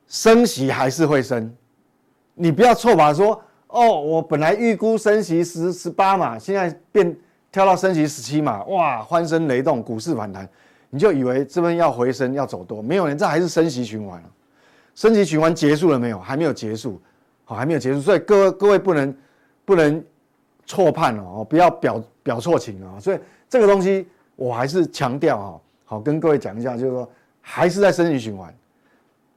[0.08, 1.52] 升息还是会升，
[2.36, 3.42] 你不要错把说。
[3.68, 7.14] 哦，我本来预估升息十十八嘛，现在变
[7.52, 10.48] 跳到升息十七嘛，哇，欢声雷动，股市反弹，
[10.92, 14.24] 你就以为这边要回升要走多，没有人，这还是升息循环，
[14.94, 16.20] 升息循环结束了没有？
[16.20, 17.02] 还没有结束，
[17.46, 19.18] 好，还没有结束，所以各位各位不能
[19.64, 20.04] 不能
[20.66, 24.06] 错判了哦，不要表表错情啊，所以这个东西
[24.36, 28.54] 我还是强调哈，好，跟各位讲一下，就是说还是在升级循环，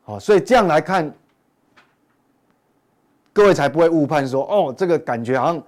[0.03, 1.09] 好，所以这样来看。
[3.31, 5.63] 各位才不会误判说，哦，这个感觉好像，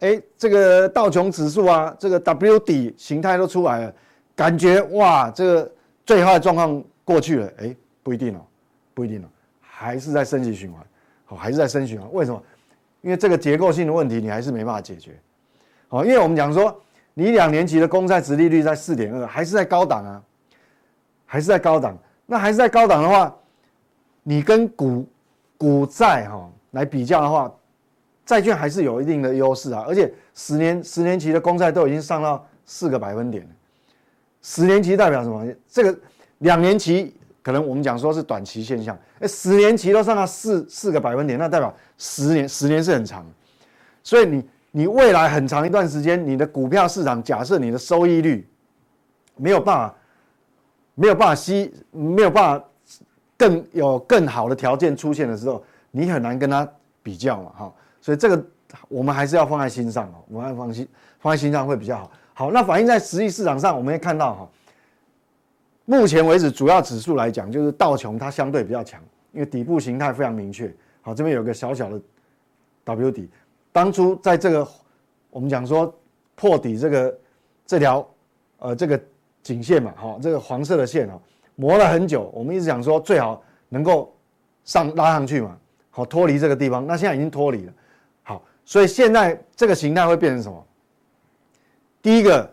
[0.00, 3.94] 哎，这个道琼指数啊，这个 W 底形态都出来了，
[4.34, 5.72] 感觉哇，这个
[6.04, 8.40] 最坏的状况过去了，哎，不一定哦，
[8.94, 9.26] 不一定哦，
[9.60, 10.84] 还是在升级循环，
[11.34, 12.08] 我，还是在升循环。
[12.12, 12.42] 为什么？
[13.02, 15.12] 因为这个结构性的问题你还是没办法解决，
[15.88, 16.74] 好，因为我们讲说，
[17.12, 20.22] 你两年期的公债殖利率在四点二，还是在高档啊，
[21.26, 21.98] 还是在高档。
[22.24, 23.36] 那还是在高档的话，
[24.22, 25.06] 你跟股
[25.58, 27.52] 股债哈来比较的话，
[28.24, 29.84] 债券还是有一定的优势啊。
[29.86, 33.46] 而且十年十年期的公债都已经上到四个百分点，
[34.40, 35.46] 十年期代表什么？
[35.68, 35.98] 这个
[36.38, 43.24] 两年期可能我们讲说是短期现象，哎，十年期都上到四四个百分点，那代表十年十年是很长。
[44.02, 48.44] 所以你你未来很长一段时间，你的股票市场假设你的收益率
[49.36, 49.94] 没有办法。
[50.96, 52.64] 没有办法吸，没有办法
[53.36, 56.64] 更有更好的条件出现的时候，你很难跟他
[57.02, 58.40] 比较嘛，哈，所以这个
[58.86, 60.86] 我们还是要放在心上哦，我们要放心
[61.18, 62.12] 放在心上会比较好。
[62.32, 64.48] 好，那反映在实际市场上，我们也看到哈，
[65.84, 69.00] 目前为止主要指数来讲，就是道琼它相对比较强，
[69.32, 70.72] 因为底部形态非常明确。
[71.02, 72.00] 好，这边有个小小的
[72.84, 73.28] W 底，
[73.72, 74.66] 当初在这个
[75.30, 75.94] 我们讲说
[76.34, 77.18] 破底这个
[77.66, 78.08] 这条
[78.58, 79.00] 呃这个。
[79.44, 81.20] 颈线嘛，哈，这个黄色的线哦，
[81.54, 82.30] 磨了很久。
[82.32, 84.10] 我们一直讲说最好能够
[84.64, 85.54] 上拉上去嘛，
[85.90, 86.86] 好脱离这个地方。
[86.86, 87.72] 那现在已经脱离了，
[88.22, 90.66] 好，所以现在这个形态会变成什么？
[92.00, 92.50] 第一个，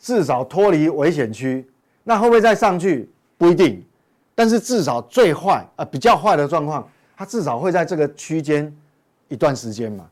[0.00, 1.64] 至少脱离危险区。
[2.08, 3.10] 那会不会再上去？
[3.36, 3.84] 不一定。
[4.32, 8.72] 但是至少最坏啊，比较坏的状况，它至少会在这个区间
[9.26, 10.06] 一段时间嘛。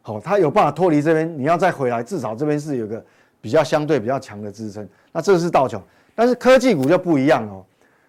[0.00, 3.04] 好，它有办法脱离这边，你要再回来，至少这边是有个
[3.40, 4.88] 比较相对比较强的支撑。
[5.12, 5.80] 那这是道琼，
[6.14, 7.64] 但是科技股就不一样哦。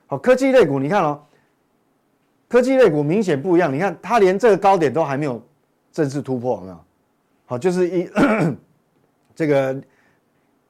[0.08, 1.22] 好，科技类股你看哦，
[2.48, 3.72] 科技类股明显不一样。
[3.72, 5.40] 你看它连这个高点都还没有
[5.92, 6.80] 正式突破，有没有？
[7.46, 8.10] 好，就是一
[9.36, 9.76] 这个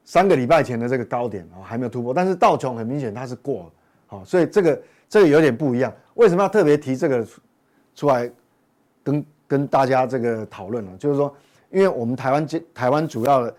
[0.04, 2.14] 三个礼拜前的这个高点哦，还没有突破。
[2.14, 3.72] 但是道琼很明显它是过了，
[4.08, 5.94] 好，所以这个这个有点不一样。
[6.16, 7.26] 为什么要特别提这个
[7.96, 8.32] 出来
[9.04, 10.92] 跟跟大家这个讨论呢？
[10.98, 11.34] 就是说，
[11.72, 13.56] 因为我们台湾台湾主要的。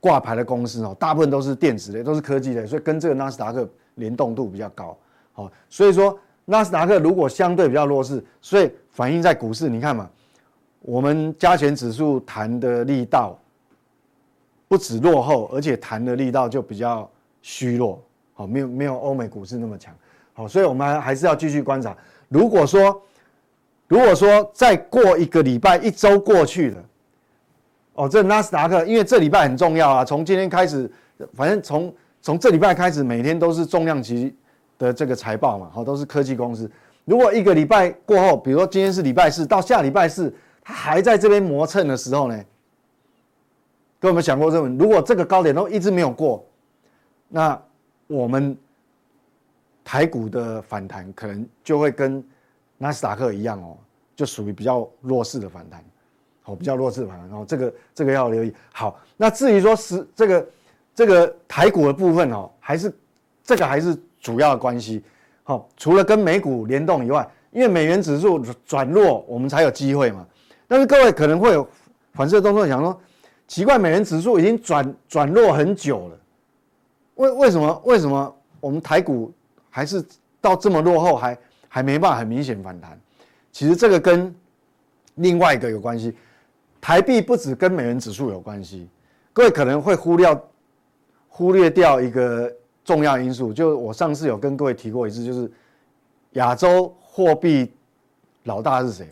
[0.00, 4.96] 挂牌的公司哦，大部分都是电子类，都是科技类，所以跟这个纳斯达克联动度比较高。
[5.32, 10.08] 好，所以说纳斯达克如果相对比较弱势，所以反映在股市，你看嘛，
[10.82, 13.36] 我们加权指数弹的力道
[14.68, 17.10] 不止落后，而且弹的力道就比较
[17.42, 18.00] 虚弱。
[18.34, 19.92] 好，没有没有欧美股市那么强。
[20.34, 21.96] 好，所以我们还是要继续观察。
[22.28, 23.02] 如果说
[23.88, 26.84] 如果说再过一个礼拜，一周过去了。
[27.94, 30.04] 哦，这纳斯达克，因为这礼拜很重要啊。
[30.04, 30.88] 从今天开始，
[31.32, 34.32] 反正从从这礼拜开始，每天都是重量级
[34.78, 36.70] 的这个财报嘛，好，都是科技公司。
[37.04, 42.44] 如果一个礼拜过后，比如说今天是礼拜四，到下礼拜四，它还在这边磨蹭的时候呢，
[44.00, 44.78] 各位有没有想过这个问？
[44.78, 46.44] 如果这个高点都一直没有过，
[47.28, 47.60] 那
[48.06, 48.56] 我们
[49.84, 52.22] 台股的反弹可能就会跟
[52.76, 53.76] 纳斯达克一样哦，
[54.14, 55.84] 就属于比较弱势的反弹。
[56.44, 58.54] 哦，比较弱势反弹，然后这个这个要留意。
[58.72, 60.48] 好，那至于说是这个
[60.94, 62.90] 这个台股的部分哦，还是
[63.42, 65.04] 这个还是主要的关系。
[65.42, 70.26] 好，除了跟美股联动以外，因为美元指数转弱，我们才有机会嘛。
[70.66, 71.68] 但是各位可能会有
[72.14, 72.98] 反射动作，想说
[73.48, 76.18] 奇怪，美元指数已经转转弱很久了，
[77.16, 79.32] 为为什么为什么我们台股
[79.70, 80.04] 还是
[80.40, 83.00] 到这么落后，还还没办法很明显反弹？
[83.50, 84.32] 其实这个跟
[85.16, 86.14] 另外一个有关系。
[86.80, 88.88] 台币不止跟美元指数有关系，
[89.32, 90.40] 各位可能会忽略
[91.28, 95.50] 忽略掉一个重要因素，就我上次有跟各位提过一次，就是
[96.32, 97.72] 亚洲货币
[98.44, 99.08] 老大是谁？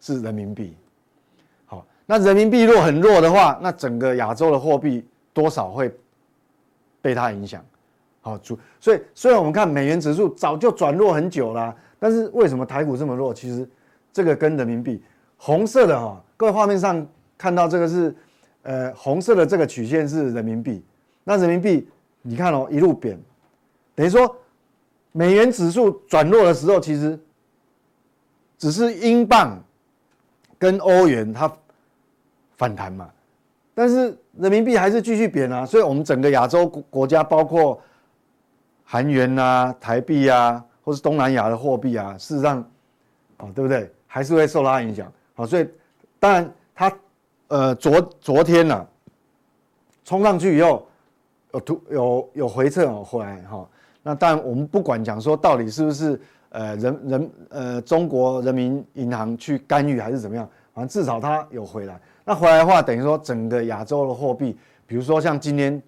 [0.00, 0.76] 是人民币。
[2.10, 5.94] 那人民币若很弱的话，那整个亚洲的货币多少会
[7.02, 7.62] 被它影响。
[8.22, 13.34] 好，主所以虽然我们看美元指数早就转弱很久了，但是为什么台股这么弱？
[13.34, 13.68] 其实
[14.10, 15.02] 这个跟人民币
[15.36, 16.18] 红色的哈。
[16.34, 18.16] 各位画面上看到这个是，
[18.62, 20.82] 呃，红色的这个曲线是人民币，
[21.24, 21.86] 那人民币
[22.22, 23.20] 你看哦，一路贬，
[23.94, 24.34] 等于说
[25.12, 27.20] 美元指数转弱的时候，其实
[28.56, 29.62] 只是英镑
[30.58, 31.52] 跟欧元它
[32.58, 33.08] 反弹嘛，
[33.74, 37.80] 但是人民币还是继续贬啊，所以我们整个亚洲国家，包括
[38.84, 42.62] 韩元啊、台币啊，或是东南亚的货币啊，事实上，
[43.38, 43.90] 哦，对不对？
[44.06, 45.66] 还是会受它影响，好，所以。
[46.20, 46.92] 当然，它
[47.46, 48.86] 呃昨昨天呢、啊，
[50.04, 50.84] 冲上去以后
[51.52, 53.64] 有突有有回撤哦回来哈。
[54.02, 62.00] 那当然我们不管讲说到底是不是呃人人呃中国人民银行去干预还是怎么样，反正至少它有回来。
[62.28, 64.54] 那回来的话，等于说整个亚洲的货币，
[64.86, 65.82] 比如说像今天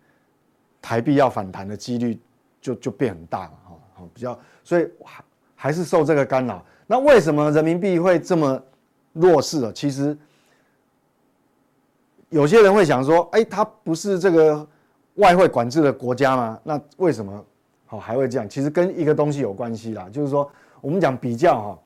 [0.80, 2.18] 台币要反弹的几率
[2.62, 3.74] 就就变很大了哈。
[3.92, 5.24] 好，比较所以还
[5.54, 6.64] 还是受这个干扰。
[6.86, 8.58] 那为什么人民币会这么
[9.12, 9.72] 弱势啊？
[9.74, 10.16] 其实
[12.30, 14.66] 有些人会想说，哎，它不是这个
[15.16, 16.58] 外汇管制的国家吗？
[16.64, 17.44] 那为什么
[17.84, 18.48] 好还会这样？
[18.48, 20.50] 其实跟一个东西有关系啦，就是说
[20.80, 21.78] 我们讲比较哈，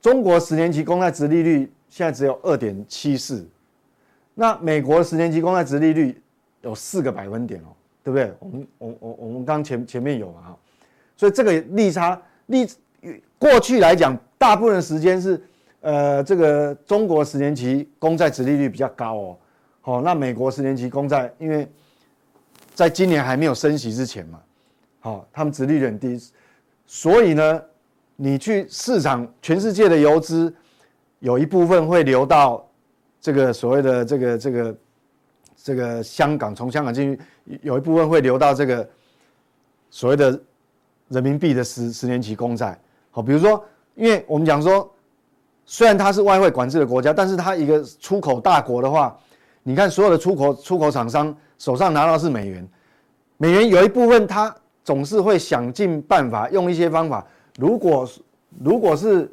[0.00, 3.44] 中国十年期公债值利率现在只有二点七四，
[4.34, 6.20] 那美国十年期公债殖利率
[6.62, 7.68] 有四个百分点哦，
[8.02, 8.32] 对不对？
[8.38, 10.58] 我们我我我们刚前前面有嘛哈，
[11.16, 12.66] 所以这个利差利
[13.38, 15.42] 过去来讲，大部分时间是
[15.80, 19.36] 呃这个中国十年期公债殖利率比较高哦。
[19.80, 21.68] 好，那美国十年期公债，因为
[22.74, 24.40] 在今年还没有升息之前嘛，
[25.00, 26.18] 好，他们殖利率很低，
[26.86, 27.62] 所以呢，
[28.16, 30.54] 你去市场，全世界的游资
[31.18, 32.64] 有一部分会流到
[33.22, 34.76] 这个所谓的这个这个
[35.56, 38.86] 这个香港，从香港进去，有一部分会流到这个
[39.90, 40.38] 所谓的
[41.08, 42.78] 人民币的十十年期公债。
[43.12, 44.92] 好，比如说，因为我们讲说，
[45.64, 49.16] 虽然它是外汇管制的国家，但是它一个出口大国的话。
[49.64, 52.68] 你看，所有的出口出口厂商手上拿到是美元，
[53.36, 57.24] 美元有一部分，它总是会想尽办法用一些方法。
[57.56, 58.08] 如果
[58.58, 59.32] 如果是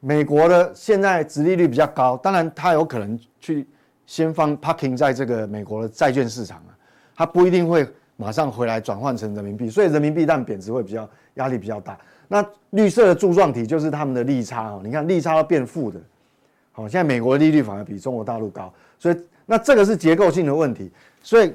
[0.00, 3.66] 美国的现在殖利率比较高，当然它有可能去
[4.06, 6.72] 先放 parking 在这个美国的债券市场啊，
[7.14, 7.86] 它不一定会
[8.16, 11.98] 马上回来转换成人民币，所以人民币但贬值会比较压力比较大。
[12.28, 16.00] 那绿色的柱状体就是他们的利差哦，你看利差要变负的。
[16.72, 20.90] 好，现在美国的利率反而比中国大陆高，所以那这个是结构性的问题，
[21.22, 21.52] 所以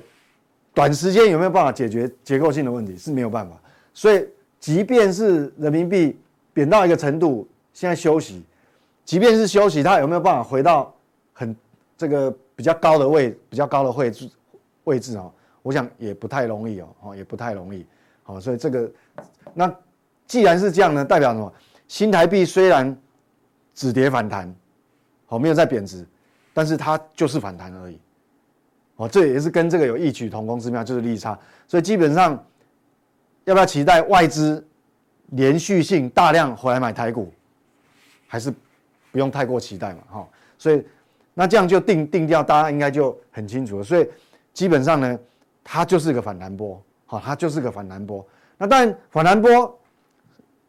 [0.73, 3.55] 短时间有没有办法解决结构性的问题是没有办法，
[3.93, 4.27] 所以
[4.59, 6.19] 即便是人民币
[6.53, 8.43] 贬到一个程度，现在休息，
[9.03, 10.91] 即便是休息，它有没有办法回到
[11.33, 11.55] 很
[11.95, 14.31] 这个比较高的位，比较高的位置
[14.85, 15.31] 位置哦？
[15.61, 17.85] 我想也不太容易哦，哦也不太容易，
[18.23, 18.89] 好，所以这个
[19.53, 19.75] 那
[20.25, 21.53] 既然是这样呢，代表什么？
[21.87, 22.97] 新台币虽然
[23.75, 24.55] 止跌反弹。
[25.27, 26.07] 好，没有在贬值，
[26.53, 27.99] 但是它就是反弹而已。
[28.97, 31.37] 哦，这也是跟这个有异曲同工之妙，就是利差。
[31.67, 32.31] 所以基本上，
[33.45, 34.63] 要不要期待外资
[35.31, 37.33] 连续性大量回来买台股，
[38.27, 38.51] 还是
[39.11, 39.99] 不用太过期待嘛？
[40.09, 40.83] 哈，所以
[41.33, 43.83] 那这样就定定掉，大家应该就很清楚了。
[43.83, 44.07] 所以
[44.53, 45.19] 基本上呢，
[45.63, 48.25] 它就是个反弹波，好，它就是个反弹波。
[48.57, 49.79] 那但，反弹波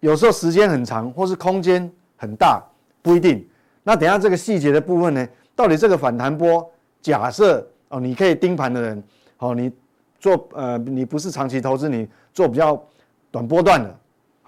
[0.01, 2.63] 有时候时间很长，或是空间很大，
[3.01, 3.47] 不一定。
[3.85, 6.69] 那等下这个细节的部分呢，到底这个反弹波，
[7.01, 9.03] 假设哦，你可以盯盘的人，
[9.37, 9.71] 好，你
[10.19, 12.83] 做呃，你不是长期投资，你做比较
[13.31, 13.97] 短波段的，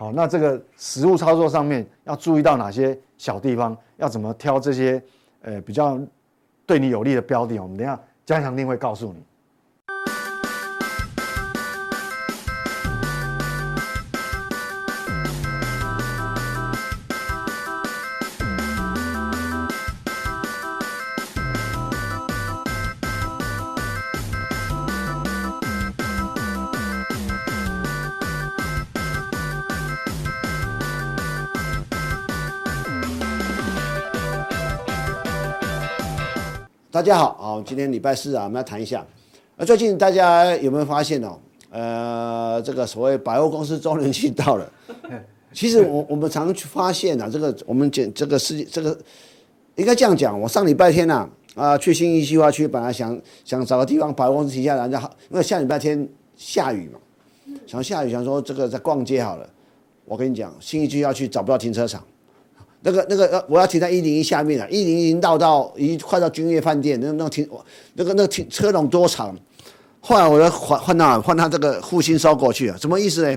[0.01, 5.03] 好，那这个实物操作上面要注意到哪些小地方，要怎么挑这些
[5.43, 5.99] 呃比较
[6.65, 9.21] 对你有利的标的，我们等下加强定会告诉你。
[36.99, 39.07] 大家好啊，今天礼拜四啊，我们要谈一下。
[39.57, 41.39] 那最近大家有没有发现哦？
[41.71, 44.69] 呃，这个所谓百货公司周年庆到了。
[45.55, 48.99] 其实我我们常常去发现啊，这个我们讲这个世界这个
[49.77, 50.41] 应该这样讲。
[50.41, 56.99] 我上礼拜天呐啊，啊，去新义计划区，本来想想找个地方百货公司停下来，然后因为下礼拜天下雨嘛，
[57.65, 59.49] 想下雨想说这个在逛街好了。
[60.05, 62.03] 我跟你讲，新义区要去找不到停车场。
[62.83, 67.49] 那个那个呃，我要停在一零一下面了，一零一已经到到已经快到君悦饭店，那那停
[67.95, 69.37] 那个那个停车龙多长？
[70.01, 73.37] 后来我要换换到换到这个复兴烧过去啊，什么意思呢？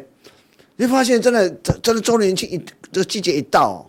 [0.76, 1.50] 你发现真的
[1.82, 2.58] 真的周年庆一
[2.92, 3.86] 这个季节一到，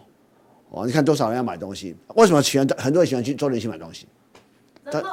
[0.71, 1.95] 哦，你看多少人要买东西？
[2.15, 4.07] 为什么喜欢很多人喜欢去周年庆买东西？
[4.91, 5.09] 折扣，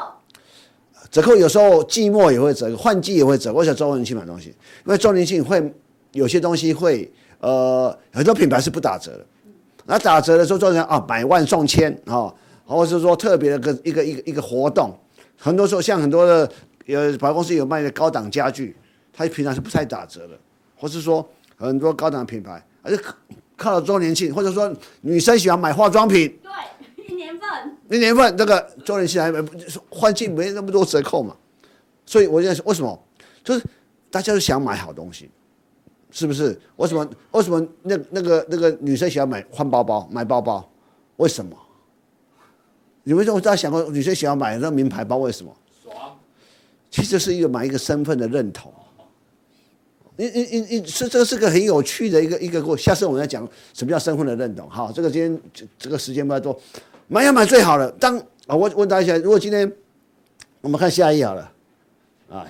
[1.12, 3.54] 折扣有时候季末也会折，换季也会折。
[3.54, 4.50] 为什么周年庆买东西？
[4.50, 5.74] 因为周年庆会
[6.14, 9.26] 有些东西会呃很多品牌是不打折的。
[9.90, 12.32] 那打折的时候做成啊，百万送千啊，
[12.64, 14.96] 或者是说特别的个一个一个一个活动，
[15.36, 16.52] 很多时候像很多的
[16.86, 18.78] 呃百货公司有卖的高档家具，
[19.12, 20.38] 它平常是不太打折的，
[20.76, 21.28] 或是说
[21.58, 23.04] 很多高档品牌，而且
[23.58, 24.72] 靠了周年庆，或者说
[25.02, 27.50] 女生喜欢买化妆品，对，一年份，
[27.90, 29.44] 一年份这个周年庆还没
[29.90, 31.36] 换季没那么多折扣嘛，
[32.06, 33.04] 所以我就为什么？
[33.44, 33.66] 就是
[34.12, 35.32] 大家都想买好东西。
[36.12, 36.60] 是不是？
[36.78, 37.10] 为什么？
[37.32, 40.68] 为什么那那个那个女生喜欢买换包包、买包包？
[41.18, 41.56] 为什么？
[43.04, 45.18] 你们有大家想过女生喜欢买那名牌包？
[45.18, 45.56] 为什么？
[45.84, 46.18] 爽。
[46.90, 48.74] 其实是一个买一个身份的认同。
[50.16, 54.70] 你你你你是这是个很有趣的一个一个过，下次我们再讲什么叫身份的认同。
[54.70, 56.60] 好，这个今天这这个时间不太多，
[57.08, 57.90] 买要买最好的。
[57.94, 59.72] 当啊，我问大家，如果今天
[60.60, 61.52] 我们看下一页好了，
[62.30, 62.46] 啊，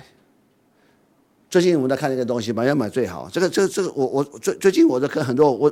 [1.50, 3.28] 最近我们在看一个东西，买要买最好。
[3.30, 5.70] 这个这个这个我我最最近我在跟很多我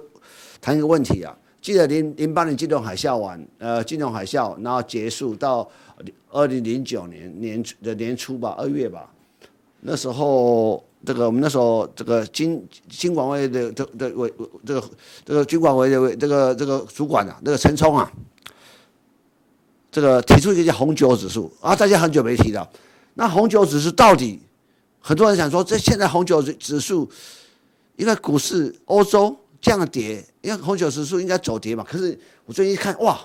[0.60, 5.70] 谈一个问题啊，记得零零八年金融海啸完，呃，金融海啸然后结束到
[6.30, 9.08] 二零零九年年的年初吧，二月吧，
[9.80, 10.84] 那时候。
[11.06, 14.34] 这个我们那时候这个金金管会的的的委
[14.66, 14.82] 这个
[15.24, 18.12] 这个金管会的委这个这个主管啊，那个陈冲啊，
[19.92, 22.68] 这个提出一个叫红酒指数啊，大家很久没提到。
[23.14, 24.40] 那红酒指数到底，
[25.00, 27.08] 很多人想说，这现在红酒指数，
[27.96, 31.82] 因为股市欧洲降跌，因为红酒指数应该走跌嘛。
[31.82, 33.18] 可是我最近一看，哇，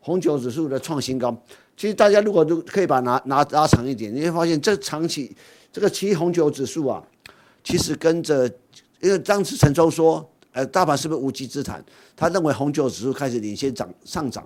[0.00, 1.36] 红酒指数的创新高。
[1.76, 5.36] 其实大家如果都可以把它拿拿拉长一点，你会发现这长期
[5.72, 7.02] 这个期红酒指数啊。
[7.62, 8.46] 其实跟着，
[9.00, 11.84] 因为当时陈冲说，呃，大盘是不是无稽之谈？
[12.16, 14.44] 他认为红酒指数开始领先涨上涨，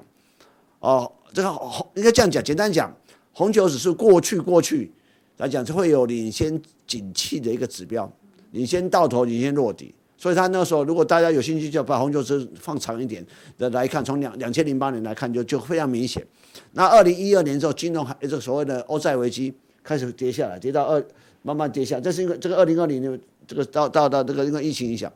[0.80, 2.95] 哦，这个红应该这样讲，简单讲，
[3.33, 4.93] 红酒指数过去过去
[5.39, 8.11] 来讲就会有领先景气的一个指标，
[8.53, 9.95] 领先到头，领先落底。
[10.16, 13.26] 所以他那时候，如果大家有兴趣，就把红酒指数放长一点
[13.59, 16.24] 的来看，从两两千零八年来看就，就非常明显。
[16.72, 19.53] 那二零一二年之后，金融海这所谓的欧债危机
[19.83, 21.05] 开始跌下来，跌到二。
[21.45, 25.12] 慢慢跌下，这是因为这个二零二零年这个到到到这个因为疫情影响，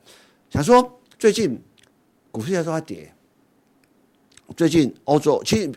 [0.50, 1.56] 想说最近
[2.32, 3.12] 股市都在跌。
[4.56, 5.70] 最近欧洲其实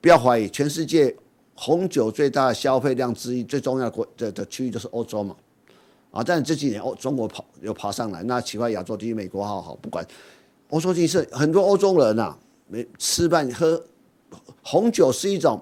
[0.00, 1.12] 不要怀疑，全世界
[1.54, 5.34] 红酒最大的消费量之一、最重要的国的的区域就是欧洲嘛。
[6.10, 10.06] 啊，但这几年欧中国跑又爬上来，那奇怪亚洲第一美国好好不管，
[10.70, 12.36] 欧洲地区很多欧洲人呐，
[12.68, 13.82] 没吃饭喝
[14.62, 15.60] 红酒是一种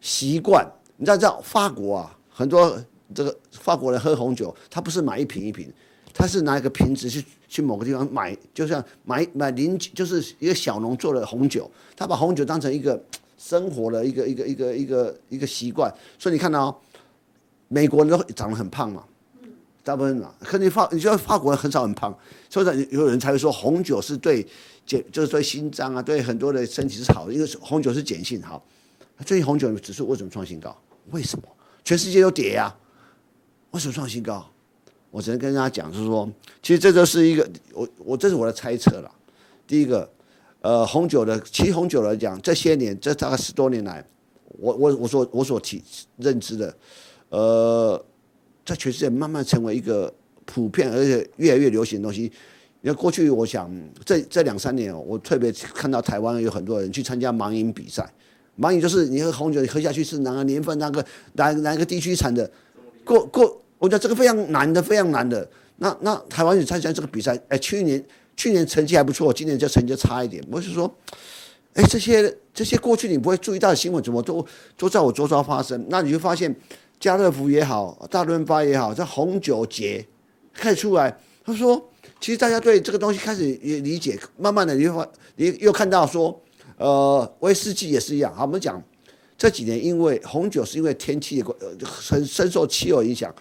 [0.00, 0.66] 习惯。
[0.96, 2.76] 你知道，在法国啊，很多。
[3.14, 5.72] 这个法国人喝红酒，他不是买一瓶一瓶，
[6.12, 13.00] 他是拿一个瓶子去去某个地方买，就像买买零，就是一个小农做的红酒，他把红酒当成一个
[13.36, 15.92] 生活的一个一个一个一个一个习惯。
[16.18, 16.76] 所以你看到、哦、
[17.68, 19.04] 美国人都长得很胖嘛，
[19.84, 22.16] 大部分嘛，可你法你觉得法国人很少很胖，
[22.50, 24.46] 所以有人才会说红酒是对
[24.84, 28.64] 减，就是对心脏啊，对很多的身体是好的，因为红酒是碱性好。
[29.24, 30.76] 最近红酒指数为什么创新高？
[31.10, 31.44] 为什么？
[31.84, 32.76] 全世界都跌呀、啊？
[33.70, 34.44] 为什么创新高？
[35.10, 36.30] 我只能跟大家讲，就是说，
[36.60, 39.10] 其实这就是一个我我这是我的猜测了。
[39.66, 40.10] 第一个，
[40.66, 44.04] 呃，红酒的，其实红酒来讲，这些年这大概十多年来，
[44.58, 45.80] 我我我所我所提
[46.16, 46.76] 认知的，
[47.28, 48.04] 呃，
[48.64, 50.12] 在全世界慢慢成为一个
[50.44, 52.24] 普遍而且越来越流行的东西。
[52.82, 53.70] 因为过去我想
[54.04, 58.12] 这这两三年，我特别看到台湾有很多人去参加盲饮比赛，
[58.58, 61.04] 盲饮就是你喝红酒，你喝下去是哪个年份、哪个
[61.34, 62.50] 哪哪个地区产的，
[63.04, 63.62] 过过。
[63.78, 65.48] 我觉得这个非常难的，非常难的。
[65.76, 68.04] 那那台湾也参加这个比赛，哎，去年
[68.36, 70.44] 去年成绩还不错，今年就成绩差一点。
[70.50, 70.92] 我是说，
[71.72, 75.86] 哎，这些这些过去你不会注意到的新闻，怎么都都在我周遭发生？
[75.88, 76.54] 那你就发现，
[77.00, 80.06] 家乐福也好，大润发也好，这红酒节
[80.52, 81.18] 开始出来。
[81.44, 86.38] 他说，其实大家对这个东西开始也理解，慢慢的你会发，你又看到说，
[86.76, 88.34] 呃，威士忌也是一样。
[88.34, 88.82] 好，我们讲
[89.38, 93.34] 这几年，因为红酒是因为天气的呃很深受气候影响。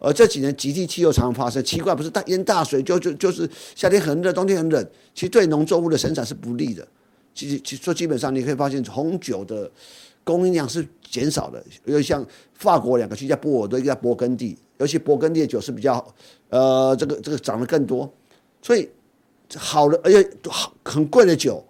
[0.00, 6.86] 而这几年极地气候常常发生，奇怪不是大淹大水，就就就是夏天很热，冬天很冷，其实对农作物的生产是不利的。
[7.34, 9.68] 其实其实说基本上你可以发现，红酒的
[10.22, 11.60] 供应量是减少的。
[11.84, 12.24] 因为像
[12.54, 16.14] 法国两个区，一个波尔多，一个勃艮第，尤其勃艮第的酒是比较
[16.50, 18.08] 呃这个这个涨得更多。
[18.62, 18.88] 所以
[19.56, 21.64] 好的而且好很贵的酒，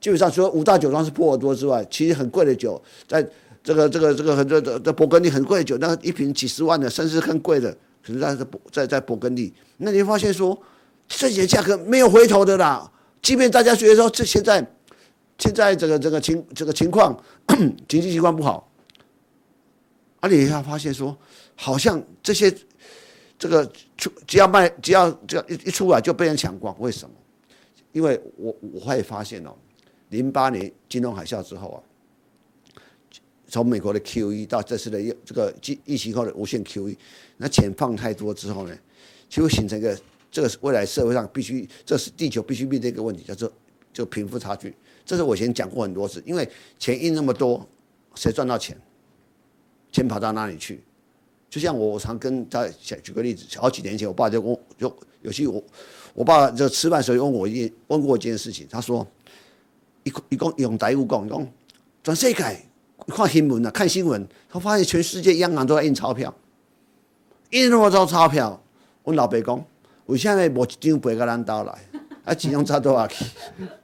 [0.00, 3.28] 基本上除了五大酒庄是波尔多之外，其实很贵的酒在。
[3.66, 8.36] 这个这个这个很多的的勃艮第很贵的酒，那一瓶几十万的，甚至更贵的，可是在
[8.70, 10.56] 在在勃艮第，那你会发现说，
[11.08, 12.88] 这些价格没有回头的啦。
[13.20, 14.64] 即便大家觉得说这现在
[15.36, 17.20] 现在这个这个情这个情况
[17.88, 18.70] 经济情况不好，
[20.20, 21.18] 而你要发现说，
[21.56, 22.54] 好像这些
[23.36, 27.12] 这个出只要卖只要只要一一出来就被人抢光，为什么？
[27.90, 29.50] 因为我我会发现哦，
[30.10, 31.82] 零八年金融海啸之后啊。
[33.48, 36.96] 从美国的 QE 到这次的这个疫疫情后的无限 QE，
[37.36, 38.76] 那钱放太多之后呢，
[39.28, 39.98] 就会形成一个
[40.30, 43.50] 这个未来社会上必须，这是地球必须面对一个问题，叫做
[43.92, 44.74] 就贫富差距。
[45.04, 47.64] 这是我以前讲过很多次，因为钱印那么多，
[48.16, 48.76] 谁赚到钱？
[49.92, 50.82] 钱跑到哪里去？
[51.48, 55.62] 就像我常跟大家举个例子，好几年前我爸就问，就有些我
[56.12, 59.06] 我爸就吃饭时候问我一问过一件事情，他说
[60.02, 61.48] 一一共用台语讲，一共
[62.02, 62.65] 全世界。
[63.06, 66.34] 看新闻啊，看新闻，他发现全世界央行都在印钞票，
[67.50, 68.60] 印那么多钞票，
[69.04, 69.64] 我老爸讲，
[70.06, 71.78] 为什么无一张赔到咱兜来？
[72.24, 73.24] 啊，钱用走多少去？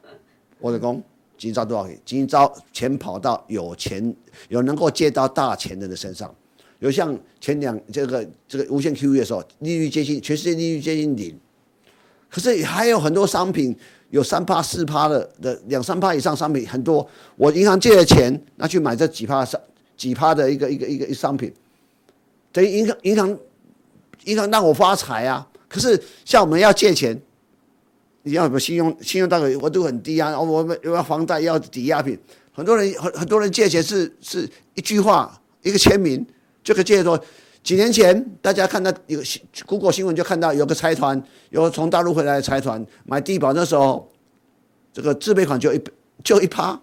[0.58, 1.02] 我就讲，
[1.38, 2.00] 钱走多少去？
[2.04, 4.14] 钱走钱跑到有钱
[4.48, 6.34] 有能够借到大钱的人的身上。
[6.80, 11.38] 有像前两这个这个无限 QE 的时候，利率接近全世界利率接近零，
[12.32, 13.76] 可是还有很多商品
[14.08, 17.06] 有三趴四趴的的两三趴以上商品很多，
[17.36, 19.60] 我银行借的钱拿去买这几趴商
[19.98, 21.52] 几趴的一个一个一个商品，
[22.50, 23.38] 等于银行银行
[24.24, 25.46] 银行让我发财啊！
[25.68, 27.20] 可是像我们要借钱，
[28.22, 32.18] 你要什么信用信用大概额度很低啊，我们又要房贷要抵押品，
[32.52, 36.26] 很多人很很多人借钱是是一句话一个签名。
[36.64, 37.24] 就可以借着说，
[37.62, 39.24] 几年前大家看到有个
[39.66, 44.10] Google 新闻，就看到有个财团，有从大陆回来的财团买地保，那时候
[44.92, 45.80] 这个自备款就一
[46.24, 46.80] 就一趴，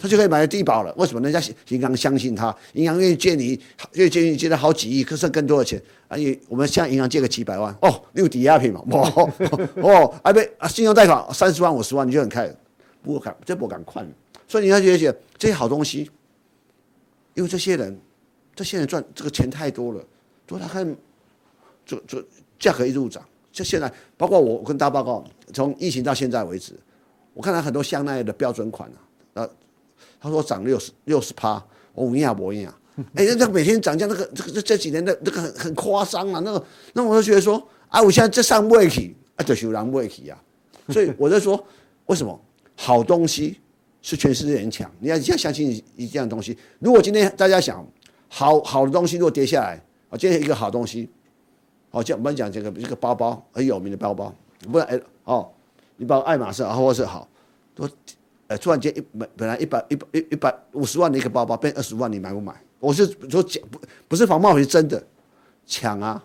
[0.00, 0.92] 他就可以买地保了。
[0.96, 1.20] 为什么？
[1.20, 3.60] 人家银行相信他，银行愿意借你，
[3.92, 5.80] 愿意借你借了好几亿，可是更多的钱。
[6.08, 8.82] 而且我们向银行借个几百万，哦，你有抵押品嘛？
[8.90, 9.32] 哦
[9.76, 12.52] 哦，还没啊，信用贷款三十万五十万你就很开，
[13.00, 14.04] 不敢这不敢看。
[14.48, 16.10] 所以你要觉得这些好东西，
[17.34, 17.96] 因为这些人。
[18.60, 20.04] 这现在赚这个钱太多了，
[20.46, 20.96] 所以他看，
[21.86, 22.22] 这这
[22.58, 23.24] 价格一路涨。
[23.50, 26.74] 就现在，包括我跟大家报告，从疫情到现在为止，
[27.32, 28.90] 我看到很多香奈儿的标准款
[29.32, 29.48] 啊，
[30.20, 32.70] 他说涨六十六十趴，我无影无影。
[33.14, 40.38] 哎，那个每天涨价，那个这个这这几年的那个很很夸张啊，那个那我就觉得说，啊，我现在这上不起，啊，就是有人不起啊。
[40.90, 41.66] 所以我在说，
[42.04, 42.38] 为什么
[42.76, 43.58] 好东西
[44.02, 44.92] 是全世界人抢？
[45.00, 46.58] 你要你要相信一这样东西。
[46.78, 47.82] 如果今天大家想。
[48.32, 51.10] 好好的东西如果跌下来，啊，今天一个好东西，
[51.90, 54.32] 好，像我们讲这个一个包包很有名的包包，
[54.70, 55.50] 不然哎哦，
[55.96, 57.28] 你包爱马仕啊，或者是好，
[57.74, 57.90] 都
[58.46, 62.54] 呃突然间一本本来一百一百一一百五十万的一个包包变二十万，你买不买？
[62.78, 65.04] 我是说讲不不是仿冒，是真的
[65.66, 66.24] 抢啊，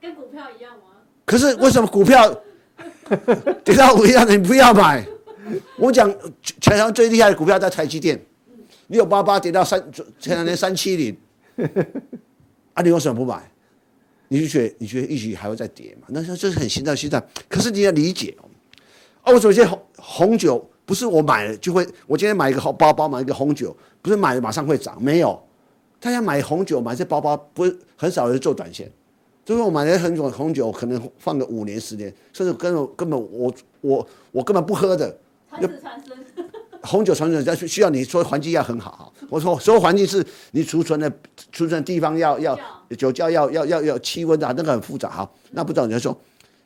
[0.00, 0.96] 跟股票一样吗？
[1.24, 2.28] 可是为什么股票
[3.62, 5.06] 跌到五一样的你不要买？
[5.78, 6.12] 我讲
[6.60, 8.20] 全场最厉害的股票在台积电，
[8.88, 9.80] 六八八跌到三
[10.18, 11.16] 前两年三七零。
[12.74, 13.50] 啊，你为什么不买？
[14.28, 16.08] 你就觉得你觉得一直还会再跌嘛？
[16.10, 17.22] 那这是很心态心态。
[17.48, 18.36] 可是你要理解
[19.22, 25.40] 哦，我首先红红酒不是我买了就会，我今天买一个红包包，买一个红酒，不是买了马上会涨，没有。
[26.00, 28.90] 大家买红酒买这包包，不是很少人做短线。
[29.44, 35.16] 就是我买了很多红酒，可能放个五年十年，甚至根本根本我我我根本不喝的。
[36.86, 39.12] 红酒传承，但是需要你说环境要很好哈。
[39.28, 41.10] 我说所有环境是你储存的
[41.52, 42.58] 储存地方要要
[42.96, 45.30] 酒窖要要要要气温的，那个很复杂哈。
[45.50, 46.18] 那不知道你就说，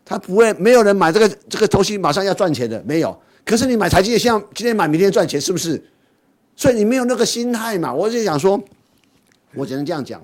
[0.04, 3.18] 他不会没有人买这个这个东西马上要赚钱的没有。
[3.44, 5.82] 可是你买台积电，像今天买明天赚钱是不是？
[6.54, 7.92] 所以你没有那个心态嘛。
[7.92, 8.62] 我就想说，
[9.54, 10.22] 我只能这样讲。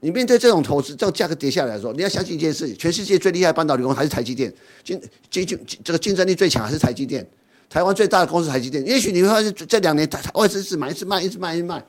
[0.00, 4.52] 你面对这种投资，这种价格跌下来的时候，你要相信一件事：全世界最厉害半导体公司还是台积电，
[4.84, 7.26] 竞竞竞这个竞争力最强还是台积电。
[7.68, 11.84] 台湾最大的公司台积电，也许你会发现这两年外资是买，一直卖，一直卖，一直卖。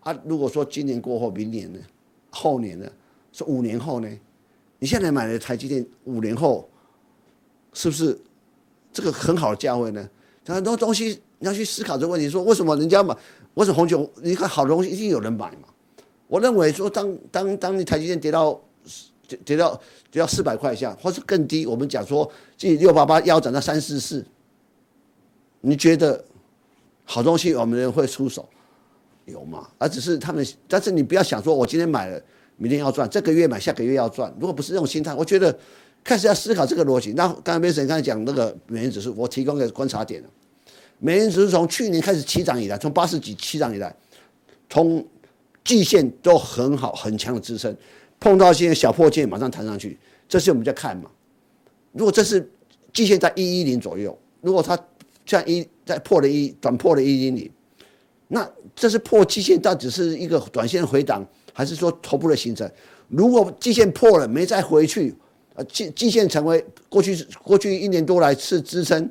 [0.00, 1.78] 啊，如果说今年过后，明年呢，
[2.30, 2.86] 后年呢，
[3.32, 4.08] 是五年后呢？
[4.78, 6.68] 你现在买的台积电，五年后
[7.72, 8.16] 是不是
[8.92, 10.08] 这个很好的价位呢？
[10.46, 13.16] 很多东西你要去思考这个问题，说为什么人家买？
[13.54, 14.08] 为什么红酒？
[14.22, 15.68] 你看好的东西一定有人买嘛？
[16.28, 18.60] 我认为说，当当当你台积电跌到
[19.44, 22.30] 跌到跌到四百块以下，或是更低，我们讲说。
[22.56, 24.24] 即六八八腰斩到三四四，
[25.60, 26.24] 你觉得
[27.04, 28.48] 好东西我们人会出手
[29.26, 29.68] 有吗？
[29.76, 32.18] 而只是他们，但是你不要想说，我今天买了，
[32.56, 34.34] 明天要赚，这个月买，下个月要赚。
[34.40, 35.54] 如果不是这种心态，我觉得
[36.02, 37.12] 开始要思考这个逻辑。
[37.12, 40.22] 那刚才 Vincent 刚才讲那个美元指数，我提供个观察点，
[40.98, 43.94] 美元指数从去年开始起涨以来，从八十几起涨以来，
[44.70, 45.06] 从
[45.62, 47.76] 季线都很好很强的支撑，
[48.18, 49.98] 碰到现在小破线马上弹上去，
[50.28, 51.10] 这是我们在看嘛。
[51.92, 52.50] 如果这是
[52.92, 54.78] 季线在一一零左右，如果它
[55.24, 57.50] 像一在破了一短破了一一零，
[58.28, 62.70] 那这是破季线，到底是一个短线回档，还是说头部的形成？
[63.08, 65.14] 如果季线破了没再回去，
[65.54, 69.10] 呃季季线成为过去过去一年多来是支撑，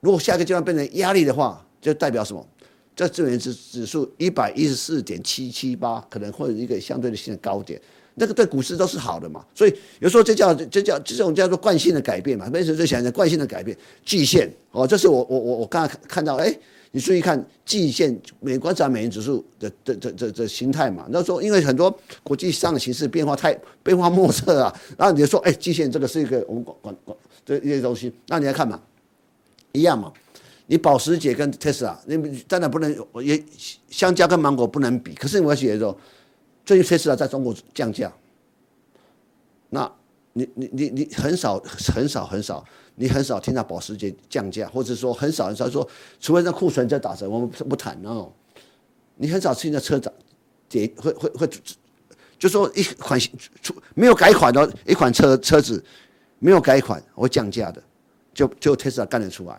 [0.00, 2.46] 如果下一个阶段变成压力的话，就代表什么？
[2.94, 7.80] 这资源指指数一百一十四点七七八可能会有一个相对的新的高点。
[8.18, 13.76] 那个对股市都是好的嘛，所以有时候这叫这叫这种叫做惯性的改变嘛，为什么最想讲惯性的改变？
[14.04, 16.52] 季线哦，这是我我我我刚才看到，哎，
[16.90, 21.06] 你注意看季线，美观察美元指数的的的的的形态嘛。
[21.10, 27.16] 那时候因为很多国际上的形势变化太变化莫测啊，然后你就说，哎，季线这个是一个我们管管管
[27.46, 28.80] 这一些东西，那你来看嘛，
[29.72, 30.12] 一样嘛。
[30.66, 33.42] 你保时捷跟特斯拉，你当然不能也
[33.88, 35.98] 香蕉跟芒果不能比，可是我写的时候。
[36.68, 38.12] 最近特斯拉在中国降价，
[39.70, 39.90] 那
[40.34, 42.62] 你你你你很少很少很少，
[42.96, 45.88] 你很少听到保时捷降价，或者说很少很少说，
[46.20, 48.30] 除非那库存在打折，我们不谈哦。
[49.16, 50.12] 你很少听到车涨
[50.68, 51.48] 跌会会会，
[52.38, 53.18] 就说一款
[53.62, 55.82] 出没有改款的一款车车子
[56.38, 57.82] 没有改款会降价的，
[58.34, 59.58] 就就特斯拉干得出来。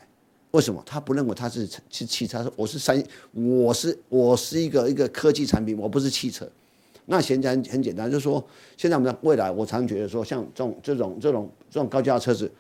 [0.52, 0.80] 为什么？
[0.86, 3.04] 他不认为他是是汽车，我是三，
[3.34, 6.48] 我是我是一个一个科技产品，我不是汽车。
[7.12, 8.46] 那现在很很简单，就是说，
[8.78, 12.52] 现在我们的未来，我常觉得说，像这种这种这种这种高价车子，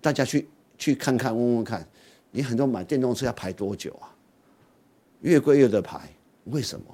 [0.00, 1.86] 大家去去看看问问看，
[2.32, 4.10] 你很多买电动车要排多久啊？
[5.20, 6.12] 越贵越得排，
[6.46, 6.86] 为什么？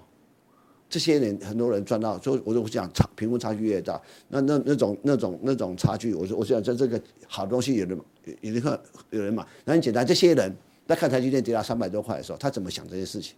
[0.90, 3.98] 这些年很多人赚到，所以我就讲差贫富差距越大，
[4.28, 7.98] 那那那种那种那种差距，我说我想在这个好东西有人
[8.42, 8.78] 有人看
[9.08, 10.54] 有人买，那很简单，这些人
[10.86, 13.34] 在看台积电跌到三百多块的时候，他怎么想这些事情？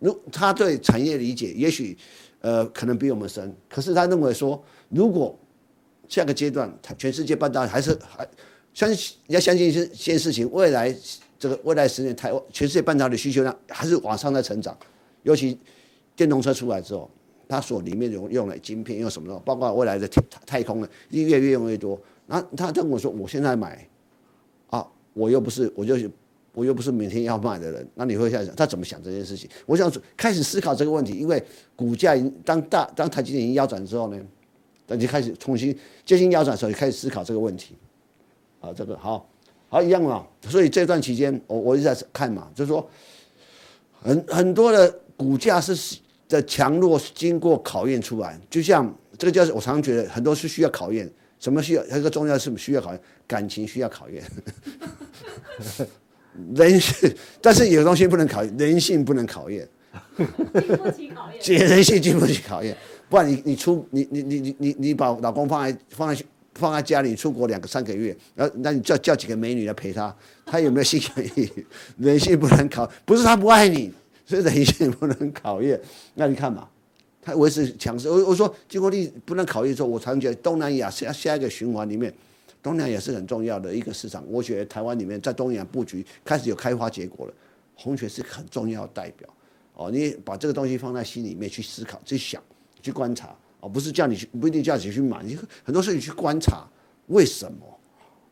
[0.00, 1.96] 如他对产业理解，也许
[2.40, 5.38] 呃可能比我们深，可是他认为说，如果
[6.08, 8.28] 下个阶段，他全世界半导体还是还
[8.74, 10.92] 相信要相信一件事情，未来
[11.38, 14.76] 这个未来十年台湾全世界半导体需求量还是往上在成长。
[15.22, 15.58] 尤其
[16.16, 17.10] 电动车出来之后，
[17.46, 22.00] 它所里面用用的晶片用什么的，包括未来的太太空的，越越用越多。
[22.26, 23.86] 那他跟我说，我现在买，
[24.68, 25.96] 啊，我又不是，我就
[26.52, 27.88] 我又不是每天要卖的人。
[27.94, 29.48] 那你会想想，他怎么想这件事情？
[29.66, 31.42] 我想开始思考这个问题，因为
[31.76, 34.20] 股价已经当大当台积电已经腰斩之后呢，
[34.86, 37.76] 那就开始重新接近腰斩的时候，就开始思考这个问题。
[38.60, 39.28] 啊，这个好，
[39.68, 40.26] 好一样嘛。
[40.48, 42.88] 所以这段期间，我我一直在看嘛，就是说
[44.02, 44.94] 很很多的。
[45.20, 45.98] 股价是
[46.30, 51.06] 的强弱是经过考验出来，就像这个叫我常常觉得很多是需要考验，
[51.38, 51.84] 什么需要？
[51.84, 54.24] 一个重要是需要考验，感情需要考验，
[56.54, 59.68] 人性， 但是有东西不能考验，人性不能考验，
[60.16, 62.76] 经不起考验， 人性经不起考验，
[63.08, 66.24] 不然你你出你你你你你你把老公放在放在
[66.54, 70.14] 放在家里出国两个三个月，然后那你叫叫几个美女来陪他，
[70.44, 71.50] 他有没有性可以？
[71.98, 73.92] 人性不能考，不是他不爱你。
[74.26, 75.80] 所以人性不能考验，
[76.14, 76.68] 那你看嘛，
[77.20, 78.08] 他维持强势。
[78.08, 82.14] 我我说经过历不能考验之后，我常觉得东南亚下下一个循环里面，
[82.62, 84.24] 东南亚也是很重要的一个市场。
[84.28, 87.34] 我觉得台湾里面在东南亚布局开始有开花结果了，
[87.74, 89.28] 鸿泉是很重要代表。
[89.74, 92.42] 哦，你把这个东西放在心里面去思考、去想、
[92.82, 93.34] 去观察。
[93.60, 96.66] 哦，不是叫你去，不一定叫你去买，你很多事情去观察
[97.06, 97.78] 为什么。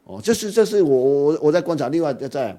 [0.05, 1.89] 哦，这是这是我我我在观察。
[1.89, 2.59] 另外在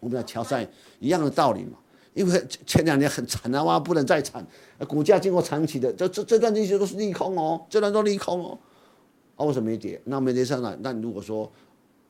[0.00, 0.68] 我们的乔山
[1.00, 1.78] 一样的道理嘛。
[2.14, 4.46] 因为前两年很惨啊，哇，不能再惨，
[4.86, 8.58] 股价经过长期的，这这这段这些都是利空哦，这段都利空哦，
[9.36, 10.00] 啊，为什么没跌？
[10.04, 11.50] 那没跌上来，那你如果说，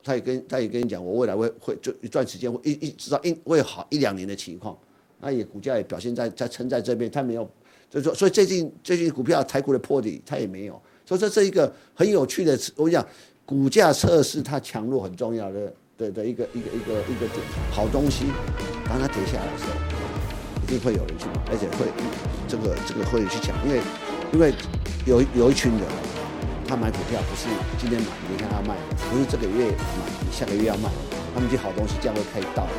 [0.02, 4.76] 他也跟他也跟你讲，我未来会会就一段时间会一一直到一会好一两年的情况，
[5.20, 7.48] 那也股价也表现在在撑在这边，他没有，
[7.88, 13.06] 就是说，所以最近最近股票台股的破底，他也没有，所以这是一个很有趣的，我讲
[13.44, 15.72] 股价测试它强弱很重要的。
[15.98, 17.38] 的的一个一个一个一个点，
[17.70, 18.24] 好东西，
[18.88, 21.86] 当它跌下来的时候，一定会有人去买，而且会
[22.48, 23.80] 这个这个会去抢，因为
[24.32, 24.54] 因为
[25.06, 25.82] 有有一群人，
[26.66, 27.48] 他买股票不是
[27.78, 28.74] 今天买，明天要卖，
[29.10, 30.88] 不是这个月买，下个月要卖，
[31.34, 32.72] 他们就好东西价位可以到了，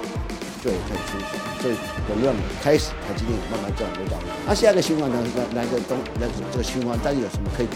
[0.63, 1.75] 就可以出手，所以
[2.07, 4.25] 我们开始他今天慢慢赚回到了。
[4.47, 5.17] 那下一个循环呢？
[5.53, 7.67] 来来个东来这个循环，大家有什么可以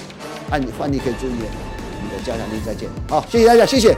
[0.49, 1.45] 按换你可以注意的？
[1.99, 3.97] 你的加强力再见，好，谢谢大家，谢谢。